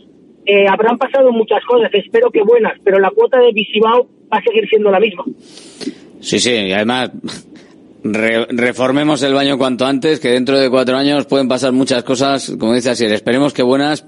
eh, 0.47 0.66
habrán 0.66 0.97
pasado 0.97 1.31
muchas 1.33 1.62
cosas, 1.64 1.90
espero 1.92 2.31
que 2.31 2.42
buenas, 2.42 2.79
pero 2.85 2.99
la 2.99 3.11
cuota 3.11 3.38
de 3.38 3.53
Visibao 3.53 4.07
va 4.33 4.38
a 4.38 4.42
seguir 4.42 4.68
siendo 4.68 4.90
la 4.90 5.01
misma. 5.01 5.25
Sí, 6.20 6.38
sí, 6.38 6.53
y 6.53 6.73
además 6.73 7.11
re- 8.05 8.47
reformemos 8.51 9.23
el 9.23 9.35
baño 9.35 9.59
cuanto 9.59 9.87
antes, 9.87 10.21
que 10.21 10.29
dentro 10.31 10.59
de 10.59 10.71
cuatro 10.71 10.97
años 10.97 11.27
pueden 11.27 11.49
pasar 11.49 11.73
muchas 11.73 12.05
cosas, 12.05 12.53
como 12.59 12.75
dice 12.75 12.90
así, 12.90 13.05
esperemos 13.07 13.53
que 13.53 13.62
buenas, 13.62 14.05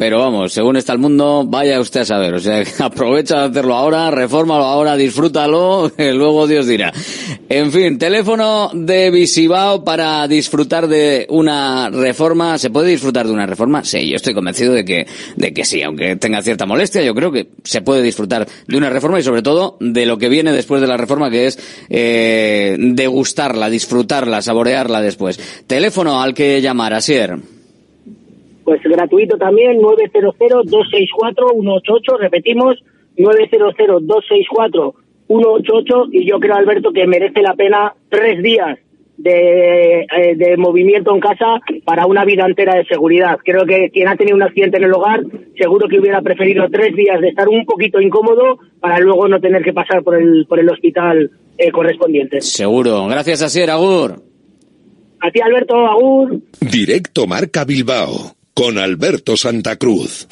pero 0.00 0.18
vamos, 0.18 0.54
según 0.54 0.78
está 0.78 0.94
el 0.94 0.98
mundo, 0.98 1.44
vaya 1.46 1.78
usted 1.78 2.00
a 2.00 2.04
saber, 2.06 2.32
o 2.32 2.40
sea, 2.40 2.64
aprovecha 2.78 3.40
de 3.40 3.44
hacerlo 3.50 3.74
ahora, 3.74 4.10
refórmalo 4.10 4.64
ahora, 4.64 4.96
disfrútalo, 4.96 5.92
luego 5.98 6.46
Dios 6.46 6.66
dirá. 6.66 6.90
En 7.50 7.70
fin, 7.70 7.98
teléfono 7.98 8.70
de 8.72 9.10
Visibao 9.10 9.84
para 9.84 10.26
disfrutar 10.26 10.88
de 10.88 11.26
una 11.28 11.90
reforma, 11.90 12.56
¿se 12.56 12.70
puede 12.70 12.88
disfrutar 12.88 13.26
de 13.26 13.34
una 13.34 13.44
reforma? 13.44 13.84
Sí, 13.84 14.08
yo 14.08 14.16
estoy 14.16 14.32
convencido 14.32 14.72
de 14.72 14.86
que, 14.86 15.06
de 15.36 15.52
que 15.52 15.66
sí, 15.66 15.82
aunque 15.82 16.16
tenga 16.16 16.40
cierta 16.40 16.64
molestia, 16.64 17.02
yo 17.02 17.14
creo 17.14 17.30
que 17.30 17.48
se 17.64 17.82
puede 17.82 18.00
disfrutar 18.00 18.48
de 18.66 18.76
una 18.78 18.88
reforma 18.88 19.20
y 19.20 19.22
sobre 19.22 19.42
todo 19.42 19.76
de 19.80 20.06
lo 20.06 20.16
que 20.16 20.30
viene 20.30 20.50
después 20.52 20.80
de 20.80 20.86
la 20.86 20.96
reforma, 20.96 21.30
que 21.30 21.46
es 21.46 21.58
eh, 21.90 22.74
degustarla, 22.78 23.68
disfrutarla, 23.68 24.40
saborearla 24.40 25.02
después. 25.02 25.38
Teléfono 25.66 26.22
al 26.22 26.32
que 26.32 26.62
llamar, 26.62 26.94
Asier. 26.94 27.59
Pues 28.70 28.82
gratuito 28.84 29.36
también, 29.36 29.80
900-264-188, 29.80 32.18
repetimos, 32.20 32.76
900-264-188, 33.16 36.08
y 36.12 36.24
yo 36.24 36.38
creo, 36.38 36.54
Alberto, 36.54 36.92
que 36.92 37.04
merece 37.04 37.42
la 37.42 37.54
pena 37.54 37.92
tres 38.08 38.40
días 38.40 38.78
de, 39.16 40.02
eh, 40.02 40.36
de 40.36 40.56
movimiento 40.56 41.12
en 41.12 41.18
casa 41.18 41.58
para 41.84 42.06
una 42.06 42.24
vida 42.24 42.46
entera 42.46 42.76
de 42.76 42.84
seguridad. 42.84 43.38
Creo 43.44 43.66
que 43.66 43.90
quien 43.90 44.06
ha 44.06 44.14
tenido 44.14 44.36
un 44.36 44.44
accidente 44.44 44.76
en 44.76 44.84
el 44.84 44.94
hogar, 44.94 45.24
seguro 45.58 45.88
que 45.88 45.98
hubiera 45.98 46.22
preferido 46.22 46.68
tres 46.70 46.94
días 46.94 47.20
de 47.20 47.30
estar 47.30 47.48
un 47.48 47.64
poquito 47.64 48.00
incómodo 48.00 48.60
para 48.78 49.00
luego 49.00 49.26
no 49.26 49.40
tener 49.40 49.64
que 49.64 49.72
pasar 49.72 50.04
por 50.04 50.14
el, 50.14 50.46
por 50.46 50.60
el 50.60 50.70
hospital 50.70 51.28
eh, 51.58 51.72
correspondiente. 51.72 52.40
Seguro. 52.40 53.08
Gracias, 53.08 53.42
Asier. 53.42 53.68
Agur. 53.68 54.22
A 55.18 55.28
ti, 55.32 55.40
Alberto, 55.40 55.74
Agur. 55.74 56.40
Directo 56.60 57.26
Marca 57.26 57.64
Bilbao 57.64 58.36
con 58.60 58.76
Alberto 58.76 59.38
Santa 59.38 59.76
Cruz. 59.76 60.26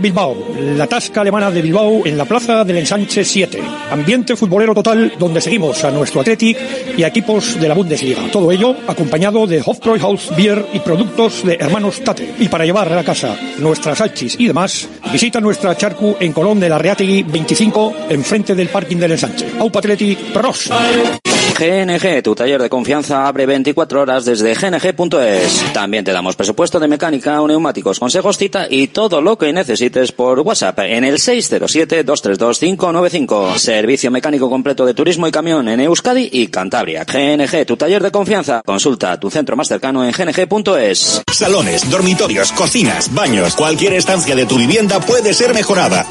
Bilbao, 0.00 0.34
la 0.58 0.86
tasca 0.86 1.20
alemana 1.20 1.50
de 1.50 1.60
Bilbao 1.60 2.06
en 2.06 2.16
la 2.16 2.24
plaza 2.24 2.64
del 2.64 2.78
Ensanche 2.78 3.22
7. 3.22 3.60
Ambiente 3.90 4.34
futbolero 4.34 4.74
total 4.74 5.12
donde 5.18 5.42
seguimos 5.42 5.84
a 5.84 5.90
nuestro 5.90 6.22
Athletic 6.22 6.56
y 6.96 7.02
a 7.02 7.08
equipos 7.08 7.60
de 7.60 7.68
la 7.68 7.74
Bundesliga. 7.74 8.30
Todo 8.32 8.50
ello 8.50 8.74
acompañado 8.86 9.46
de 9.46 9.60
Hofbräuhaus 9.60 10.34
Beer 10.34 10.64
y 10.72 10.78
productos 10.78 11.44
de 11.44 11.56
hermanos 11.56 12.00
Tate. 12.02 12.32
Y 12.38 12.48
para 12.48 12.64
llevar 12.64 12.90
a 12.90 12.96
la 12.96 13.04
casa 13.04 13.36
nuestras 13.58 13.98
salchis 13.98 14.36
y 14.38 14.46
demás, 14.46 14.88
visita 15.12 15.42
nuestra 15.42 15.76
charcu 15.76 16.16
en 16.18 16.32
Colón 16.32 16.60
de 16.60 16.70
la 16.70 16.78
Reategui 16.78 17.24
25 17.24 18.06
enfrente 18.08 18.54
del 18.54 18.68
parking 18.68 18.96
del 18.96 19.12
Ensanche. 19.12 19.50
Aupa 19.58 19.80
Athletic 19.80 20.18
Pros. 20.32 20.70
GNG, 21.56 22.22
tu 22.22 22.34
taller 22.34 22.60
de 22.60 22.68
confianza, 22.68 23.26
abre 23.26 23.46
24 23.46 24.00
horas 24.00 24.24
desde 24.24 24.54
gng.es. 24.54 25.72
También 25.72 26.04
te 26.04 26.12
damos 26.12 26.34
presupuesto 26.36 26.78
de 26.80 26.88
mecánica 26.88 27.40
o 27.40 27.46
neumáticos, 27.48 27.98
consejos, 27.98 28.36
cita 28.38 28.66
y 28.68 28.88
todo 28.88 29.20
lo 29.20 29.38
que 29.38 29.52
necesites 29.52 30.10
por 30.12 30.40
WhatsApp 30.40 30.78
en 30.80 31.04
el 31.04 31.16
607-232-595. 31.16 33.56
Servicio 33.56 34.10
mecánico 34.10 34.50
completo 34.50 34.84
de 34.86 34.94
turismo 34.94 35.26
y 35.26 35.30
camión 35.30 35.68
en 35.68 35.80
Euskadi 35.80 36.28
y 36.32 36.48
Cantabria. 36.48 37.04
GNG, 37.04 37.66
tu 37.66 37.76
taller 37.76 38.02
de 38.02 38.10
confianza. 38.10 38.62
Consulta 38.64 39.20
tu 39.20 39.30
centro 39.30 39.56
más 39.56 39.68
cercano 39.68 40.04
en 40.04 40.12
gng.es. 40.12 41.22
Salones, 41.32 41.88
dormitorios, 41.90 42.52
cocinas, 42.52 43.14
baños, 43.14 43.54
cualquier 43.54 43.94
estancia 43.94 44.34
de 44.34 44.46
tu 44.46 44.58
vivienda 44.58 44.98
puede 45.00 45.32
ser 45.34 45.54
mejorada. 45.54 46.06